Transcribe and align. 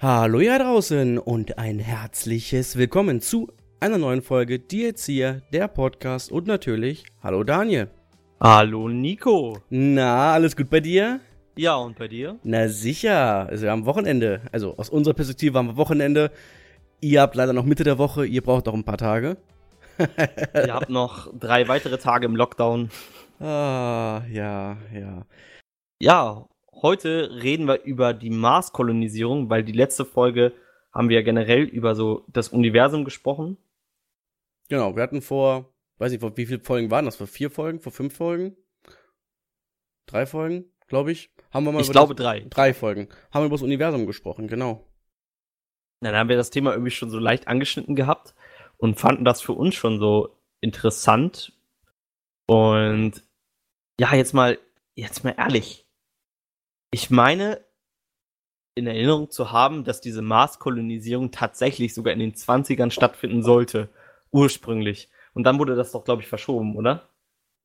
Hallo 0.00 0.38
ja 0.38 0.56
draußen 0.60 1.18
und 1.18 1.58
ein 1.58 1.80
herzliches 1.80 2.76
Willkommen 2.76 3.20
zu 3.20 3.48
einer 3.80 3.98
neuen 3.98 4.22
Folge 4.22 4.60
Die 4.60 4.86
Erzieher, 4.86 5.42
der 5.52 5.66
Podcast 5.66 6.30
und 6.30 6.46
natürlich 6.46 7.02
Hallo 7.20 7.42
Daniel. 7.42 7.90
Hallo 8.38 8.88
Nico. 8.88 9.58
Na, 9.70 10.34
alles 10.34 10.54
gut 10.56 10.70
bei 10.70 10.78
dir? 10.78 11.18
Ja, 11.56 11.74
und 11.74 11.98
bei 11.98 12.06
dir? 12.06 12.38
Na 12.44 12.68
sicher, 12.68 13.48
also 13.48 13.64
wir 13.64 13.72
haben 13.72 13.86
Wochenende. 13.86 14.42
Also 14.52 14.76
aus 14.76 14.88
unserer 14.88 15.14
Perspektive 15.14 15.58
haben 15.58 15.66
wir 15.66 15.76
Wochenende. 15.76 16.30
Ihr 17.00 17.20
habt 17.20 17.34
leider 17.34 17.52
noch 17.52 17.64
Mitte 17.64 17.82
der 17.82 17.98
Woche, 17.98 18.24
ihr 18.24 18.42
braucht 18.42 18.66
noch 18.66 18.74
ein 18.74 18.84
paar 18.84 18.98
Tage. 18.98 19.36
ihr 19.98 20.74
habt 20.74 20.90
noch 20.90 21.28
drei 21.36 21.66
weitere 21.66 21.98
Tage 21.98 22.26
im 22.26 22.36
Lockdown. 22.36 22.90
Ah, 23.40 24.22
ja, 24.30 24.76
ja. 24.94 25.26
Ja, 26.00 26.46
heute 26.82 27.42
reden 27.42 27.66
wir 27.66 27.82
über 27.82 28.14
die 28.14 28.30
Marskolonisierung, 28.30 29.50
weil 29.50 29.64
die 29.64 29.72
letzte 29.72 30.04
Folge 30.04 30.52
haben 30.92 31.08
wir 31.08 31.16
ja 31.16 31.22
generell 31.22 31.62
über 31.62 31.94
so 31.94 32.24
das 32.28 32.48
Universum 32.48 33.04
gesprochen. 33.04 33.56
Genau, 34.68 34.96
wir 34.96 35.02
hatten 35.02 35.22
vor, 35.22 35.72
weiß 35.98 36.12
nicht, 36.12 36.20
vor 36.20 36.36
wie 36.36 36.46
viele 36.46 36.60
Folgen 36.60 36.90
waren 36.90 37.04
das? 37.04 37.16
Vor 37.16 37.26
vier 37.26 37.50
Folgen? 37.50 37.80
Vor 37.80 37.92
fünf 37.92 38.16
Folgen? 38.16 38.56
Drei 40.06 40.26
Folgen, 40.26 40.64
glaube 40.86 41.12
ich. 41.12 41.30
Haben 41.50 41.64
wir 41.64 41.72
mal 41.72 41.82
ich 41.82 41.90
glaube 41.90 42.14
drei. 42.14 42.40
Drei 42.50 42.74
Folgen. 42.74 43.08
Haben 43.30 43.42
wir 43.42 43.46
über 43.46 43.56
das 43.56 43.62
Universum 43.62 44.06
gesprochen, 44.06 44.48
genau. 44.48 44.86
Dann 46.00 46.14
haben 46.14 46.28
wir 46.28 46.36
das 46.36 46.50
Thema 46.50 46.72
irgendwie 46.72 46.90
schon 46.90 47.10
so 47.10 47.18
leicht 47.18 47.48
angeschnitten 47.48 47.96
gehabt 47.96 48.34
und 48.76 48.98
fanden 48.98 49.24
das 49.24 49.42
für 49.42 49.52
uns 49.52 49.74
schon 49.74 49.98
so 49.98 50.36
interessant. 50.60 51.52
Und 52.46 53.22
ja, 54.00 54.14
jetzt 54.14 54.32
mal, 54.32 54.58
jetzt 54.94 55.24
mal 55.24 55.34
ehrlich. 55.36 55.87
Ich 56.90 57.10
meine, 57.10 57.64
in 58.74 58.86
Erinnerung 58.86 59.30
zu 59.30 59.52
haben, 59.52 59.84
dass 59.84 60.00
diese 60.00 60.22
Marskolonisierung 60.22 61.30
tatsächlich 61.30 61.94
sogar 61.94 62.12
in 62.12 62.20
den 62.20 62.34
20ern 62.34 62.90
stattfinden 62.90 63.42
sollte. 63.42 63.88
Ursprünglich. 64.30 65.08
Und 65.34 65.44
dann 65.44 65.58
wurde 65.58 65.74
das 65.74 65.92
doch, 65.92 66.04
glaube 66.04 66.22
ich, 66.22 66.28
verschoben, 66.28 66.76
oder? 66.76 67.08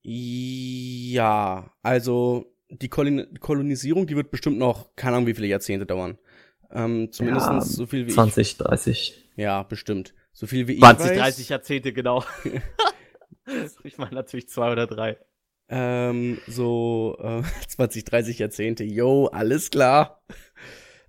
Ja, 0.01 1.71
also 1.81 2.53
die 2.69 2.89
Kolonisierung, 2.89 4.07
die 4.07 4.15
wird 4.15 4.31
bestimmt 4.31 4.57
noch, 4.57 4.95
keine 4.95 5.17
Ahnung, 5.17 5.27
wie 5.27 5.35
viele 5.35 5.47
Jahrzehnte 5.47 5.85
dauern. 5.85 6.17
Ähm, 6.71 7.11
zumindest 7.11 7.47
ja, 7.47 7.61
so 7.61 7.85
viel 7.85 8.07
wie 8.07 8.11
20, 8.11 8.41
ich. 8.41 8.57
30. 8.57 9.29
Ja, 9.35 9.63
bestimmt. 9.63 10.13
So 10.33 10.47
viel 10.47 10.67
wie 10.67 10.79
20, 10.79 11.05
ich 11.05 11.13
20, 11.13 11.17
30 11.17 11.49
Jahrzehnte, 11.49 11.93
genau. 11.93 12.23
ich 13.83 13.97
meine 13.97 14.15
natürlich 14.15 14.49
zwei 14.49 14.71
oder 14.71 14.87
drei. 14.87 15.17
Ähm, 15.69 16.39
so 16.47 17.17
äh, 17.19 17.41
20, 17.67 18.05
30 18.05 18.39
Jahrzehnte. 18.39 18.83
Yo, 18.83 19.27
alles 19.27 19.69
klar. 19.69 20.21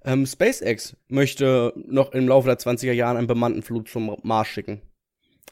Ähm, 0.04 0.26
SpaceX 0.26 0.96
möchte 1.08 1.72
noch 1.76 2.12
im 2.12 2.28
Laufe 2.28 2.48
der 2.48 2.58
20er 2.58 2.92
Jahren 2.92 3.16
einen 3.16 3.26
bemannten 3.26 3.62
Flug 3.62 3.88
zum 3.88 4.16
Mars 4.22 4.48
schicken. 4.48 4.82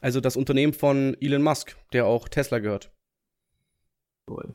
Also 0.01 0.19
das 0.19 0.35
Unternehmen 0.35 0.73
von 0.73 1.17
Elon 1.19 1.41
Musk, 1.41 1.75
der 1.91 2.05
auch 2.05 2.27
Tesla 2.27 2.59
gehört. 2.59 2.91
Cool. 4.29 4.53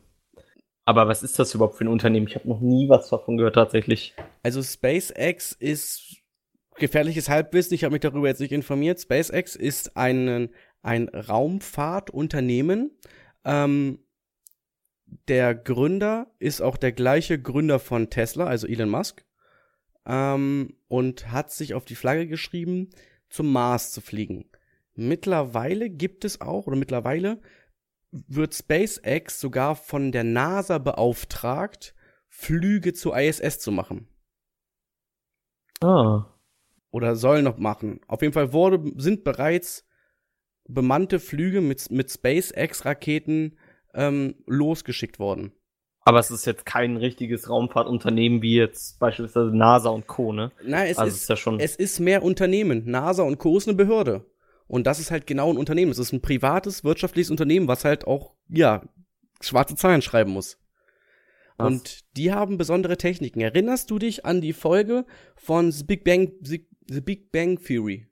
Aber 0.84 1.08
was 1.08 1.22
ist 1.22 1.38
das 1.38 1.54
überhaupt 1.54 1.76
für 1.76 1.84
ein 1.84 1.88
Unternehmen? 1.88 2.26
Ich 2.28 2.34
habe 2.34 2.48
noch 2.48 2.60
nie 2.60 2.88
was 2.88 3.10
davon 3.10 3.36
gehört 3.36 3.56
tatsächlich. 3.56 4.14
Also 4.42 4.62
SpaceX 4.62 5.52
ist 5.52 6.16
gefährliches 6.76 7.28
Halbwissen. 7.28 7.74
Ich 7.74 7.84
habe 7.84 7.92
mich 7.92 8.00
darüber 8.00 8.28
jetzt 8.28 8.40
nicht 8.40 8.52
informiert. 8.52 9.00
SpaceX 9.00 9.54
ist 9.56 9.96
ein, 9.96 10.48
ein 10.82 11.08
Raumfahrtunternehmen. 11.08 12.96
Ähm, 13.44 13.98
der 15.28 15.54
Gründer 15.54 16.30
ist 16.38 16.60
auch 16.60 16.76
der 16.76 16.92
gleiche 16.92 17.40
Gründer 17.40 17.78
von 17.78 18.10
Tesla, 18.10 18.46
also 18.46 18.66
Elon 18.66 18.90
Musk. 18.90 19.24
Ähm, 20.06 20.74
und 20.88 21.30
hat 21.30 21.50
sich 21.50 21.74
auf 21.74 21.84
die 21.84 21.94
Flagge 21.94 22.26
geschrieben, 22.26 22.90
zum 23.28 23.52
Mars 23.52 23.92
zu 23.92 24.00
fliegen. 24.00 24.50
Mittlerweile 24.94 25.90
gibt 25.90 26.24
es 26.24 26.40
auch, 26.40 26.66
oder 26.66 26.76
mittlerweile 26.76 27.40
wird 28.10 28.54
SpaceX 28.54 29.38
sogar 29.38 29.76
von 29.76 30.12
der 30.12 30.24
NASA 30.24 30.78
beauftragt, 30.78 31.94
Flüge 32.28 32.94
zur 32.94 33.18
ISS 33.18 33.58
zu 33.58 33.70
machen. 33.70 34.08
Ah. 35.80 36.26
Oder 36.90 37.16
soll 37.16 37.42
noch 37.42 37.58
machen. 37.58 38.00
Auf 38.06 38.22
jeden 38.22 38.32
Fall 38.32 38.52
wurde, 38.52 38.92
sind 38.96 39.24
bereits 39.24 39.86
bemannte 40.64 41.20
Flüge 41.20 41.60
mit, 41.60 41.90
mit 41.90 42.10
SpaceX-Raketen 42.10 43.58
ähm, 43.98 44.36
losgeschickt 44.46 45.18
worden. 45.18 45.52
Aber 46.02 46.20
es 46.20 46.30
ist 46.30 46.46
jetzt 46.46 46.64
kein 46.64 46.96
richtiges 46.96 47.50
Raumfahrtunternehmen 47.50 48.40
wie 48.40 48.56
jetzt 48.56 48.98
beispielsweise 48.98 49.54
NASA 49.54 49.90
und 49.90 50.06
Co., 50.06 50.32
ne? 50.32 50.52
Nein, 50.64 50.88
es, 50.90 50.96
also 50.96 51.14
ist, 51.14 51.22
ist 51.22 51.28
ja 51.28 51.36
schon 51.36 51.60
es 51.60 51.76
ist 51.76 52.00
mehr 52.00 52.22
Unternehmen. 52.22 52.84
NASA 52.86 53.24
und 53.24 53.38
Co. 53.38 53.58
ist 53.58 53.68
eine 53.68 53.76
Behörde. 53.76 54.24
Und 54.68 54.86
das 54.86 55.00
ist 55.00 55.10
halt 55.10 55.26
genau 55.26 55.50
ein 55.50 55.58
Unternehmen. 55.58 55.90
Es 55.90 55.98
ist 55.98 56.12
ein 56.12 56.22
privates, 56.22 56.84
wirtschaftliches 56.84 57.30
Unternehmen, 57.30 57.68
was 57.68 57.84
halt 57.84 58.06
auch, 58.06 58.34
ja, 58.48 58.82
schwarze 59.40 59.76
Zahlen 59.76 60.00
schreiben 60.00 60.30
muss. 60.30 60.58
Was? 61.58 61.66
Und 61.66 62.16
die 62.16 62.32
haben 62.32 62.56
besondere 62.56 62.96
Techniken. 62.96 63.40
Erinnerst 63.40 63.90
du 63.90 63.98
dich 63.98 64.24
an 64.24 64.40
die 64.40 64.52
Folge 64.52 65.04
von 65.36 65.72
The 65.72 65.84
Big 65.84 66.04
Bang, 66.04 66.32
The, 66.40 66.66
The 66.86 67.00
Big 67.00 67.32
Bang 67.32 67.62
Theory? 67.62 68.06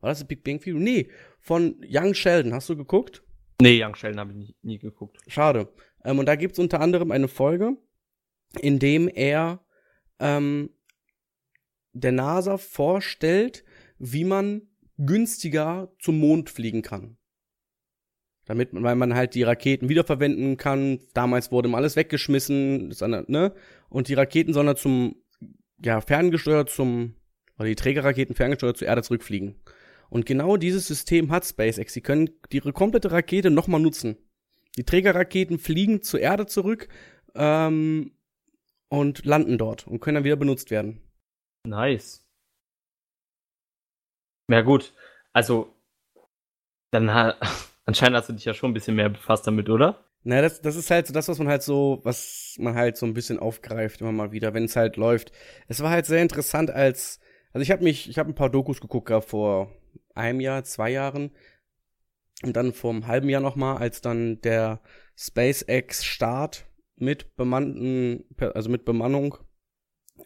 War 0.00 0.10
das 0.10 0.18
The 0.20 0.24
Big 0.24 0.44
Bang 0.44 0.60
Theory? 0.60 0.80
Nee, 0.80 1.10
von 1.40 1.80
Young 1.88 2.14
Sheldon. 2.14 2.54
Hast 2.54 2.68
du 2.68 2.76
geguckt? 2.76 3.24
Nee, 3.60 3.82
Young 3.82 3.94
Sheldon 3.94 4.20
habe 4.20 4.32
ich 4.32 4.36
nie, 4.36 4.56
nie, 4.62 4.78
geguckt. 4.78 5.18
Schade. 5.28 5.72
Ähm, 6.04 6.18
und 6.18 6.26
da 6.26 6.36
gibt's 6.36 6.58
unter 6.58 6.80
anderem 6.80 7.10
eine 7.10 7.28
Folge, 7.28 7.76
in 8.60 8.78
dem 8.78 9.08
er 9.08 9.64
ähm, 10.18 10.70
der 11.92 12.12
NASA 12.12 12.58
vorstellt, 12.58 13.64
wie 13.98 14.24
man 14.24 14.62
günstiger 14.98 15.92
zum 15.98 16.18
Mond 16.18 16.50
fliegen 16.50 16.82
kann. 16.82 17.16
Damit, 18.44 18.68
weil 18.72 18.94
man 18.94 19.14
halt 19.14 19.34
die 19.34 19.42
Raketen 19.42 19.88
wiederverwenden 19.88 20.56
kann. 20.56 21.00
Damals 21.14 21.50
wurde 21.50 21.68
immer 21.68 21.78
alles 21.78 21.96
weggeschmissen, 21.96 22.88
ne? 23.26 23.52
Und 23.88 24.08
die 24.08 24.14
Raketen 24.14 24.52
sollen 24.52 24.68
dann 24.68 24.76
zum, 24.76 25.16
ja, 25.82 26.00
ferngesteuert 26.00 26.70
zum, 26.70 27.16
oder 27.58 27.66
die 27.66 27.74
Trägerraketen 27.74 28.36
ferngesteuert 28.36 28.76
zur 28.76 28.86
Erde 28.86 29.02
zurückfliegen. 29.02 29.56
Und 30.08 30.26
genau 30.26 30.56
dieses 30.56 30.86
System 30.86 31.30
hat 31.30 31.44
SpaceX. 31.44 31.92
Sie 31.92 32.00
können 32.00 32.30
ihre 32.50 32.72
komplette 32.72 33.10
Rakete 33.12 33.50
nochmal 33.50 33.80
nutzen. 33.80 34.16
Die 34.76 34.84
Trägerraketen 34.84 35.58
fliegen 35.58 36.02
zur 36.02 36.20
Erde 36.20 36.46
zurück 36.46 36.88
ähm, 37.34 38.12
und 38.88 39.24
landen 39.24 39.58
dort 39.58 39.86
und 39.86 40.00
können 40.00 40.16
dann 40.16 40.24
wieder 40.24 40.36
benutzt 40.36 40.70
werden. 40.70 41.00
Nice. 41.64 42.24
Ja 44.48 44.60
gut, 44.60 44.92
also 45.32 45.74
dann 46.90 47.08
anscheinend 47.84 48.16
hast 48.16 48.28
du 48.28 48.32
dich 48.34 48.44
ja 48.44 48.54
schon 48.54 48.70
ein 48.70 48.74
bisschen 48.74 48.96
mehr 48.96 49.08
befasst 49.08 49.46
damit, 49.46 49.68
oder? 49.68 50.04
Na, 50.22 50.42
das, 50.42 50.60
das 50.60 50.76
ist 50.76 50.90
halt 50.90 51.06
so 51.06 51.12
das, 51.12 51.28
was 51.28 51.38
man 51.38 51.48
halt 51.48 51.62
so, 51.62 52.00
was 52.02 52.56
man 52.58 52.74
halt 52.74 52.96
so 52.96 53.06
ein 53.06 53.14
bisschen 53.14 53.38
aufgreift 53.38 54.00
immer 54.00 54.12
mal 54.12 54.32
wieder, 54.32 54.54
wenn 54.54 54.64
es 54.64 54.76
halt 54.76 54.96
läuft. 54.96 55.32
Es 55.68 55.82
war 55.82 55.90
halt 55.90 56.06
sehr 56.06 56.20
interessant 56.20 56.70
als, 56.70 57.20
also 57.52 57.62
ich 57.62 57.70
habe 57.70 57.84
mich, 57.84 58.08
ich 58.10 58.18
habe 58.18 58.30
ein 58.30 58.34
paar 58.34 58.50
Dokus 58.50 58.80
geguckt 58.80 59.06
gehabt 59.06 59.28
vor 59.28 59.70
einem 60.16 60.40
Jahr, 60.40 60.64
zwei 60.64 60.90
Jahren 60.90 61.30
und 62.42 62.56
dann 62.56 62.72
vor 62.72 62.90
einem 62.92 63.06
halben 63.06 63.28
Jahr 63.28 63.40
nochmal, 63.40 63.78
als 63.78 64.00
dann 64.00 64.40
der 64.42 64.80
SpaceX-Start 65.16 66.66
mit 66.96 67.36
bemannten, 67.36 68.24
also 68.38 68.70
mit 68.70 68.84
Bemannung 68.84 69.36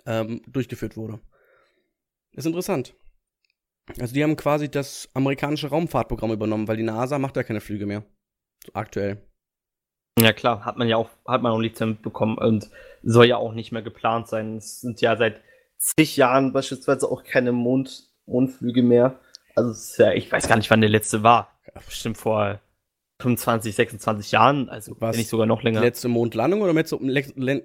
ähm, 0.07 0.43
durchgeführt 0.47 0.97
wurde. 0.97 1.21
Ist 2.33 2.47
interessant. 2.47 2.95
Also 3.99 4.15
die 4.15 4.23
haben 4.23 4.37
quasi 4.37 4.71
das 4.71 5.09
amerikanische 5.15 5.69
Raumfahrtprogramm 5.69 6.33
übernommen, 6.33 6.69
weil 6.69 6.77
die 6.77 6.85
NASA 6.85 7.19
macht 7.19 7.37
ja 7.37 7.43
keine 7.43 7.61
Flüge 7.61 7.87
mehr. 7.87 8.05
Aktuell. 8.73 9.27
Ja 10.19 10.33
klar, 10.33 10.65
hat 10.65 10.77
man 10.77 10.89
ja 10.89 10.97
auch, 10.97 11.11
hat 11.27 11.43
man 11.43 11.53
auch 11.53 11.59
Lizenz 11.59 12.03
bekommen 12.03 12.37
und 12.39 12.71
soll 13.03 13.27
ja 13.27 13.37
auch 13.37 13.53
nicht 13.53 13.73
mehr 13.73 13.83
geplant 13.83 14.29
sein. 14.29 14.57
Es 14.57 14.81
sind 14.81 15.01
ja 15.01 15.17
seit 15.17 15.41
zig 15.79 16.17
Jahren 16.17 16.53
beispielsweise 16.53 17.11
auch 17.11 17.25
keine 17.25 17.53
Mond, 17.53 18.11
Mondflüge 18.27 18.83
mehr. 18.83 19.19
Also 19.69 20.03
ja, 20.03 20.13
ich 20.13 20.31
weiß 20.31 20.49
gar 20.49 20.57
nicht, 20.57 20.71
wann 20.71 20.81
der 20.81 20.91
letzte 20.91 21.23
war. 21.23 21.59
Bestimmt 21.87 22.19
vor 22.19 22.61
25, 23.21 23.75
26 23.75 24.33
Jahren, 24.33 24.69
also 24.69 24.97
Was, 24.99 25.13
wenn 25.13 25.21
nicht 25.21 25.29
sogar 25.29 25.47
noch 25.47 25.63
länger. 25.63 25.81
Letzte 25.81 26.09
Mondlandung 26.09 26.63
oder 26.63 26.73
letzte, 26.73 26.99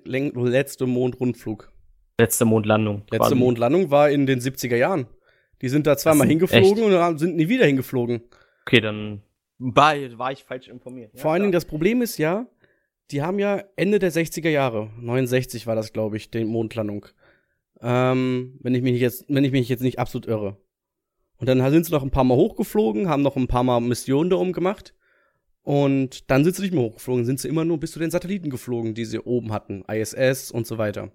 letzte 0.03 0.85
Mondrundflug? 0.85 1.71
Letzte 2.19 2.45
Mondlandung. 2.45 3.03
Letzte 3.09 3.17
quasi. 3.17 3.35
Mondlandung 3.35 3.91
war 3.91 4.09
in 4.09 4.25
den 4.25 4.39
70er 4.39 4.75
Jahren. 4.75 5.07
Die 5.61 5.69
sind 5.69 5.87
da 5.87 5.97
zweimal 5.97 6.27
hingeflogen 6.27 6.91
echt? 6.91 7.09
und 7.09 7.17
sind 7.17 7.35
nie 7.35 7.49
wieder 7.49 7.65
hingeflogen. 7.65 8.21
Okay, 8.65 8.81
dann 8.81 9.21
war, 9.57 9.95
war 10.17 10.31
ich 10.31 10.43
falsch 10.43 10.67
informiert. 10.67 11.11
Ja, 11.13 11.21
Vor 11.21 11.31
allen 11.31 11.43
Dingen, 11.43 11.51
das 11.51 11.65
Problem 11.65 12.01
ist 12.01 12.17
ja, 12.17 12.45
die 13.11 13.21
haben 13.21 13.39
ja 13.39 13.63
Ende 13.75 13.99
der 13.99 14.11
60er 14.11 14.49
Jahre, 14.49 14.89
69 14.99 15.67
war 15.67 15.75
das, 15.75 15.93
glaube 15.93 16.17
ich, 16.17 16.31
die 16.31 16.43
Mondlandung. 16.43 17.05
Ähm, 17.81 18.57
wenn 18.61 18.73
ich 18.75 18.81
mich 18.81 18.99
jetzt, 18.99 19.25
wenn 19.27 19.43
ich 19.43 19.51
mich 19.51 19.69
jetzt 19.69 19.83
nicht 19.83 19.99
absolut 19.99 20.27
irre. 20.27 20.57
Und 21.37 21.47
dann 21.49 21.59
sind 21.71 21.85
sie 21.85 21.91
noch 21.91 22.03
ein 22.03 22.11
paar 22.11 22.23
Mal 22.23 22.35
hochgeflogen, 22.35 23.09
haben 23.09 23.21
noch 23.21 23.35
ein 23.35 23.47
paar 23.47 23.63
Mal 23.63 23.81
Missionen 23.81 24.29
da 24.29 24.37
oben 24.37 24.53
gemacht. 24.53 24.93
Und 25.63 26.29
dann 26.29 26.43
sind 26.43 26.55
sie 26.55 26.61
nicht 26.61 26.73
mehr 26.73 26.83
hochgeflogen, 26.83 27.25
sind 27.25 27.39
sie 27.39 27.47
immer 27.47 27.65
nur 27.65 27.79
bis 27.79 27.91
zu 27.91 27.99
den 27.99 28.11
Satelliten 28.11 28.49
geflogen, 28.49 28.93
die 28.93 29.05
sie 29.05 29.19
oben 29.19 29.51
hatten. 29.51 29.83
ISS 29.91 30.51
und 30.51 30.67
so 30.67 30.77
weiter. 30.77 31.11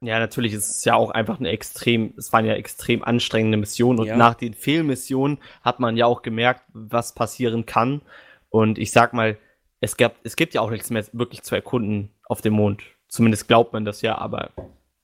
Ja, 0.00 0.18
natürlich 0.18 0.54
ist 0.54 0.70
es 0.70 0.84
ja 0.86 0.94
auch 0.94 1.10
einfach 1.10 1.38
eine 1.38 1.50
extrem, 1.50 2.14
es 2.16 2.32
waren 2.32 2.46
ja 2.46 2.54
extrem 2.54 3.04
anstrengende 3.04 3.58
Missionen 3.58 3.98
und 3.98 4.06
Ja. 4.06 4.16
nach 4.16 4.34
den 4.34 4.54
Fehlmissionen 4.54 5.38
hat 5.60 5.78
man 5.80 5.98
ja 5.98 6.06
auch 6.06 6.22
gemerkt, 6.22 6.62
was 6.72 7.14
passieren 7.14 7.66
kann. 7.66 8.00
Und 8.48 8.78
ich 8.78 8.92
sag 8.92 9.12
mal, 9.12 9.36
es 9.80 9.98
gab, 9.98 10.16
es 10.24 10.36
gibt 10.36 10.54
ja 10.54 10.62
auch 10.62 10.70
nichts 10.70 10.88
mehr 10.88 11.04
wirklich 11.12 11.42
zu 11.42 11.54
erkunden 11.54 12.10
auf 12.24 12.40
dem 12.40 12.54
Mond. 12.54 12.82
Zumindest 13.08 13.48
glaubt 13.48 13.74
man 13.74 13.84
das 13.84 14.00
ja, 14.00 14.16
aber 14.16 14.50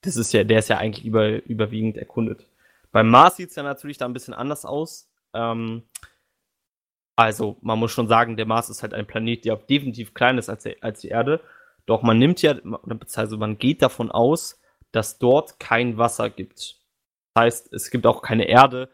das 0.01 0.17
ist 0.17 0.33
ja, 0.33 0.45
der 0.45 0.61
ist 0.61 0.69
ja 0.69 0.79
eigentlich 0.79 1.05
über, 1.05 1.45
überwiegend 1.45 1.99
erkundet. 1.99 2.47
Beim 2.97 3.11
Mars 3.11 3.37
sieht 3.37 3.51
es 3.51 3.57
ja 3.57 3.63
natürlich 3.63 3.99
da 3.99 4.07
ein 4.07 4.15
bisschen 4.15 4.33
anders 4.33 4.65
aus. 4.65 5.11
Ähm, 5.35 5.83
also, 7.15 7.59
man 7.61 7.79
muss 7.79 7.93
schon 7.93 8.09
sagen, 8.09 8.39
der 8.39 8.47
Mars 8.47 8.71
ist 8.71 8.83
halt 8.83 8.95
ein 8.95 9.07
Planet, 9.07 9.45
der 9.45 9.57
definitiv 9.57 10.15
kleiner 10.15 10.39
ist 10.39 10.49
als, 10.49 10.63
der, 10.63 10.77
als 10.81 11.03
die 11.03 11.09
Erde. 11.09 11.43
Doch 11.85 12.01
man 12.01 12.19
nimmt 12.19 12.41
ja, 12.41 12.55
also 13.17 13.37
man 13.37 13.59
geht 13.59 13.83
davon 13.83 14.11
aus, 14.11 14.59
dass 14.93 15.19
dort 15.19 15.61
kein 15.61 15.99
Wasser 15.99 16.31
gibt. 16.31 16.81
Das 17.35 17.43
heißt, 17.43 17.73
es 17.75 17.91
gibt 17.91 18.07
auch 18.07 18.23
keine 18.23 18.49
Erde, 18.49 18.89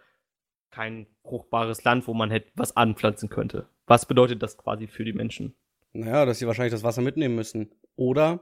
kein 0.72 1.06
fruchtbares 1.22 1.84
Land, 1.84 2.08
wo 2.08 2.12
man 2.12 2.32
hätte 2.32 2.50
was 2.56 2.76
anpflanzen 2.76 3.28
könnte. 3.28 3.68
Was 3.86 4.06
bedeutet 4.06 4.42
das 4.42 4.58
quasi 4.58 4.88
für 4.88 5.04
die 5.04 5.12
Menschen? 5.12 5.54
Naja, 5.92 6.26
dass 6.26 6.40
sie 6.40 6.48
wahrscheinlich 6.48 6.72
das 6.72 6.82
Wasser 6.82 7.02
mitnehmen 7.02 7.36
müssen. 7.36 7.70
Oder 7.94 8.40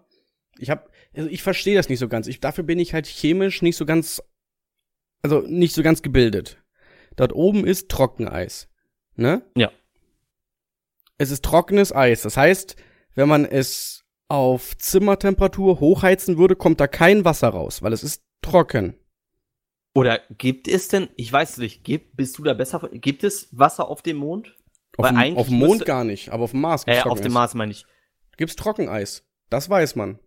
ich 0.59 0.71
hab, 0.71 0.91
also 1.15 1.29
ich 1.29 1.43
verstehe 1.43 1.77
das 1.77 1.91
nicht 1.91 1.99
so 1.99 2.09
ganz. 2.09 2.29
Ich, 2.29 2.41
dafür 2.41 2.65
bin 2.65 2.79
ich 2.79 2.95
halt 2.95 3.07
chemisch 3.07 3.61
nicht 3.61 3.77
so 3.77 3.85
ganz, 3.85 4.23
also 5.23 5.41
nicht 5.41 5.75
so 5.75 5.83
ganz 5.83 6.03
gebildet. 6.03 6.59
Dort 7.17 7.33
oben 7.35 7.67
ist 7.67 7.89
Trockeneis. 7.89 8.69
Ne? 9.17 9.43
Ja. 9.57 9.71
Es 11.19 11.31
ist 11.31 11.45
trockenes 11.45 11.95
Eis. 11.95 12.23
Das 12.23 12.37
heißt, 12.37 12.77
wenn 13.15 13.29
man 13.29 13.45
es 13.45 14.05
auf 14.29 14.77
Zimmertemperatur 14.79 15.81
hochheizen 15.81 16.39
würde, 16.39 16.57
kommt 16.57 16.81
da 16.81 16.87
kein 16.87 17.25
Wasser 17.25 17.49
raus, 17.49 17.83
weil 17.83 17.93
es 17.93 18.03
ist 18.05 18.23
trocken. 18.43 18.97
Oder 19.95 20.21
gibt 20.31 20.69
es 20.69 20.89
denn, 20.89 21.09
ich 21.17 21.33
weiß 21.33 21.51
es 21.51 21.59
nicht, 21.59 21.85
gibt, 21.85 22.17
bist 22.17 22.39
du 22.39 22.45
da 22.45 22.55
besser, 22.55 22.89
gibt 22.93 23.25
es 23.25 23.49
Wasser 23.51 23.89
auf 23.89 24.03
dem 24.03 24.19
Mond? 24.19 24.57
Auf, 24.97 25.09
dem, 25.09 25.37
auf 25.37 25.49
dem 25.49 25.59
Mond 25.59 25.71
müsste- 25.73 25.85
gar 25.85 26.05
nicht, 26.05 26.31
aber 26.31 26.45
auf 26.45 26.53
dem 26.53 26.61
Mars 26.61 26.85
Äh, 26.87 26.93
gibt's 26.95 27.07
auf 27.07 27.21
dem. 27.21 27.33
Mars 27.33 27.55
meine 27.55 27.73
ich. 27.73 27.85
Gibt's 28.37 28.57
Trockeneis. 28.57 29.27
Das 29.51 29.69
weiß 29.69 29.97
man. 29.97 30.19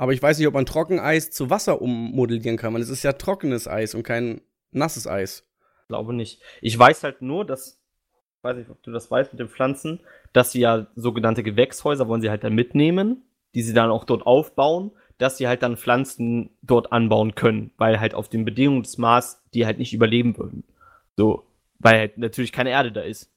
Aber 0.00 0.14
ich 0.14 0.22
weiß 0.22 0.38
nicht, 0.38 0.46
ob 0.48 0.54
man 0.54 0.64
Trockeneis 0.64 1.30
zu 1.30 1.50
Wasser 1.50 1.82
ummodellieren 1.82 2.56
kann, 2.56 2.72
weil 2.72 2.80
es 2.80 2.88
ist 2.88 3.02
ja 3.02 3.12
trockenes 3.12 3.68
Eis 3.68 3.94
und 3.94 4.02
kein 4.02 4.40
nasses 4.70 5.06
Eis. 5.06 5.46
Glaube 5.88 6.14
nicht. 6.14 6.40
Ich 6.62 6.78
weiß 6.78 7.04
halt 7.04 7.20
nur, 7.20 7.44
dass, 7.44 7.82
ich 8.38 8.42
weiß 8.44 8.56
nicht, 8.56 8.70
ob 8.70 8.82
du 8.82 8.92
das 8.92 9.10
weißt 9.10 9.34
mit 9.34 9.40
den 9.40 9.50
Pflanzen, 9.50 10.00
dass 10.32 10.52
sie 10.52 10.60
ja 10.60 10.86
sogenannte 10.96 11.42
Gewächshäuser 11.42 12.08
wollen 12.08 12.22
sie 12.22 12.30
halt 12.30 12.44
dann 12.44 12.54
mitnehmen, 12.54 13.24
die 13.54 13.60
sie 13.60 13.74
dann 13.74 13.90
auch 13.90 14.04
dort 14.04 14.24
aufbauen, 14.24 14.90
dass 15.18 15.36
sie 15.36 15.46
halt 15.46 15.62
dann 15.62 15.76
Pflanzen 15.76 16.48
dort 16.62 16.92
anbauen 16.92 17.34
können, 17.34 17.70
weil 17.76 18.00
halt 18.00 18.14
auf 18.14 18.30
den 18.30 18.46
Bedingungen 18.46 18.84
des 18.84 18.96
Mars 18.96 19.42
die 19.52 19.66
halt 19.66 19.76
nicht 19.76 19.92
überleben 19.92 20.38
würden. 20.38 20.64
So, 21.18 21.44
weil 21.78 21.98
halt 21.98 22.16
natürlich 22.16 22.52
keine 22.52 22.70
Erde 22.70 22.90
da 22.90 23.02
ist. 23.02 23.30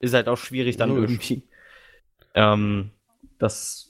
Ist 0.00 0.12
halt 0.12 0.28
auch 0.28 0.36
schwierig 0.36 0.76
dann 0.76 0.90
Logisch. 0.90 1.12
irgendwie. 1.12 1.42
Ähm, 2.34 2.90
das, 3.38 3.87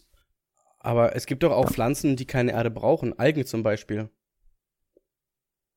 Aber 0.81 1.17
es 1.17 1.27
gibt 1.27 1.43
doch 1.43 1.53
auch 1.53 1.71
Pflanzen, 1.71 2.17
die 2.17 2.27
keine 2.27 2.53
Erde 2.53 2.71
brauchen. 2.71 3.19
Algen 3.19 3.45
zum 3.47 3.63
Beispiel. 3.63 4.09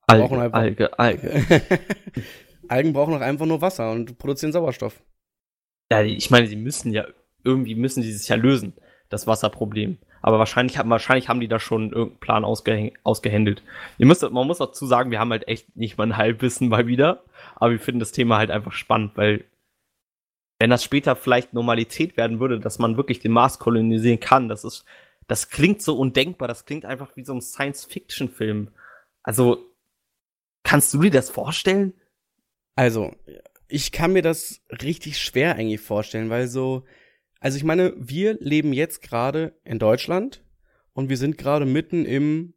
Alge, 0.06 0.22
brauchen 0.24 0.40
einfach- 0.40 0.58
Alge, 0.58 0.98
Alge. 0.98 1.62
Algen 2.68 2.92
brauchen 2.92 3.12
doch 3.14 3.20
einfach 3.20 3.46
nur 3.46 3.60
Wasser 3.60 3.90
und 3.92 4.18
produzieren 4.18 4.52
Sauerstoff. 4.52 5.02
Ja, 5.90 6.02
ich 6.02 6.30
meine, 6.30 6.46
sie 6.46 6.56
müssen 6.56 6.92
ja, 6.92 7.06
irgendwie 7.44 7.74
müssen 7.74 8.02
sie 8.02 8.10
es 8.10 8.28
ja 8.28 8.36
lösen, 8.36 8.74
das 9.08 9.26
Wasserproblem. 9.26 9.98
Aber 10.22 10.38
wahrscheinlich 10.38 10.78
haben, 10.78 10.88
wahrscheinlich 10.88 11.28
haben 11.28 11.40
die 11.40 11.48
da 11.48 11.58
schon 11.58 11.92
irgendeinen 11.92 12.20
Plan 12.20 12.44
ausgehäng- 12.44 12.94
ausgehändelt. 13.02 13.62
Ihr 13.98 14.06
müsst, 14.06 14.22
man 14.22 14.46
muss 14.46 14.58
dazu 14.58 14.86
sagen, 14.86 15.10
wir 15.10 15.18
haben 15.18 15.32
halt 15.32 15.48
echt 15.48 15.76
nicht 15.76 15.98
mal 15.98 16.04
ein 16.04 16.16
Halbwissen 16.16 16.68
mal 16.68 16.86
wieder. 16.86 17.24
Aber 17.56 17.72
wir 17.72 17.80
finden 17.80 17.98
das 17.98 18.12
Thema 18.12 18.38
halt 18.38 18.50
einfach 18.52 18.72
spannend, 18.72 19.16
weil 19.16 19.44
wenn 20.62 20.70
das 20.70 20.84
später 20.84 21.16
vielleicht 21.16 21.54
Normalität 21.54 22.16
werden 22.16 22.38
würde, 22.38 22.60
dass 22.60 22.78
man 22.78 22.96
wirklich 22.96 23.18
den 23.18 23.32
Mars 23.32 23.58
kolonisieren 23.58 24.20
kann, 24.20 24.48
das 24.48 24.62
ist, 24.62 24.84
das 25.26 25.50
klingt 25.50 25.82
so 25.82 25.98
undenkbar, 25.98 26.46
das 26.46 26.66
klingt 26.66 26.84
einfach 26.84 27.16
wie 27.16 27.24
so 27.24 27.34
ein 27.34 27.40
Science-Fiction-Film. 27.40 28.70
Also, 29.24 29.74
kannst 30.62 30.94
du 30.94 31.00
dir 31.00 31.10
das 31.10 31.30
vorstellen? 31.30 31.94
Also, 32.76 33.12
ich 33.66 33.90
kann 33.90 34.12
mir 34.12 34.22
das 34.22 34.60
richtig 34.70 35.18
schwer 35.18 35.56
eigentlich 35.56 35.80
vorstellen, 35.80 36.30
weil 36.30 36.46
so, 36.46 36.84
also 37.40 37.56
ich 37.56 37.64
meine, 37.64 37.92
wir 37.96 38.34
leben 38.34 38.72
jetzt 38.72 39.02
gerade 39.02 39.58
in 39.64 39.80
Deutschland 39.80 40.44
und 40.92 41.08
wir 41.08 41.16
sind 41.16 41.38
gerade 41.38 41.66
mitten 41.66 42.04
im 42.04 42.54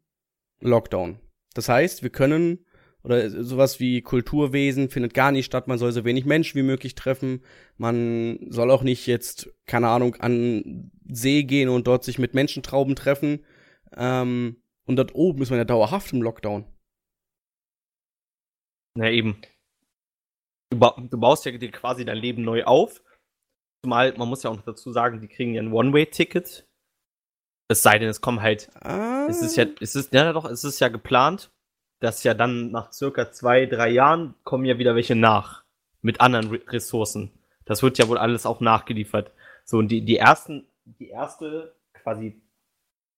Lockdown. 0.59 1.19
Das 1.55 1.69
heißt, 1.69 2.03
wir 2.03 2.11
können 2.11 2.64
oder 3.05 3.29
sowas 3.29 3.79
wie 3.79 4.01
Kulturwesen 4.01 4.89
findet 4.89 5.13
gar 5.13 5.31
nicht 5.31 5.45
statt, 5.45 5.67
man 5.67 5.77
soll 5.77 5.91
so 5.91 6.03
wenig 6.05 6.25
Menschen 6.25 6.57
wie 6.57 6.63
möglich 6.63 6.95
treffen, 6.95 7.43
man 7.77 8.39
soll 8.49 8.71
auch 8.71 8.81
nicht 8.81 9.05
jetzt, 9.05 9.53
keine 9.67 9.89
Ahnung, 9.89 10.15
an 10.15 10.91
See 11.07 11.43
gehen 11.43 11.69
und 11.69 11.85
dort 11.85 12.03
sich 12.03 12.17
mit 12.17 12.33
Menschentrauben 12.33 12.95
treffen. 12.95 13.45
Ähm, 13.95 14.57
und 14.85 14.95
dort 14.95 15.13
oben 15.13 15.43
ist 15.43 15.51
man 15.51 15.59
ja 15.59 15.65
dauerhaft 15.65 16.13
im 16.13 16.23
Lockdown. 16.23 16.65
Na 18.95 19.11
eben. 19.11 19.39
Du, 20.71 20.79
ba 20.79 20.95
du 20.97 21.19
baust 21.19 21.45
ja 21.45 21.51
dir 21.51 21.71
quasi 21.71 22.05
dein 22.05 22.17
Leben 22.17 22.43
neu 22.43 22.63
auf. 22.63 23.03
Zumal, 23.83 24.17
man 24.17 24.27
muss 24.27 24.41
ja 24.41 24.49
auch 24.49 24.55
noch 24.55 24.65
dazu 24.65 24.91
sagen, 24.91 25.21
die 25.21 25.27
kriegen 25.27 25.53
ja 25.53 25.61
ein 25.61 25.71
One-Way-Ticket. 25.71 26.67
Es 27.67 27.83
sei 27.83 27.99
denn, 27.99 28.09
es 28.09 28.21
kommen 28.21 28.41
halt. 28.41 28.69
Ah. 28.81 29.27
Es 29.29 29.43
ist 29.43 29.57
ja, 29.57 29.65
es 29.79 29.95
ist, 29.95 30.11
ja 30.11 30.33
doch, 30.33 30.45
es 30.45 30.63
ist 30.63 30.79
ja 30.79 30.87
geplant, 30.87 31.51
dass 32.05 32.23
ja 32.23 32.33
dann 32.35 32.69
nach 32.71 32.93
circa 32.93 33.31
zwei, 33.31 33.65
drei 33.65 33.89
Jahren 33.89 34.35
kommen 34.43 34.65
ja 34.65 34.77
wieder 34.77 34.93
welche 34.95 35.15
nach. 35.15 35.63
Mit 36.01 36.21
anderen 36.21 36.49
Re 36.51 36.59
Ressourcen. 36.67 37.31
Das 37.65 37.81
wird 37.81 37.97
ja 37.97 38.07
wohl 38.07 38.19
alles 38.19 38.45
auch 38.45 38.61
nachgeliefert. 38.61 39.31
So, 39.63 39.79
und 39.79 39.87
die, 39.87 40.01
die 40.01 40.17
ersten, 40.17 40.67
die 40.85 41.09
erste 41.09 41.73
quasi, 41.93 42.39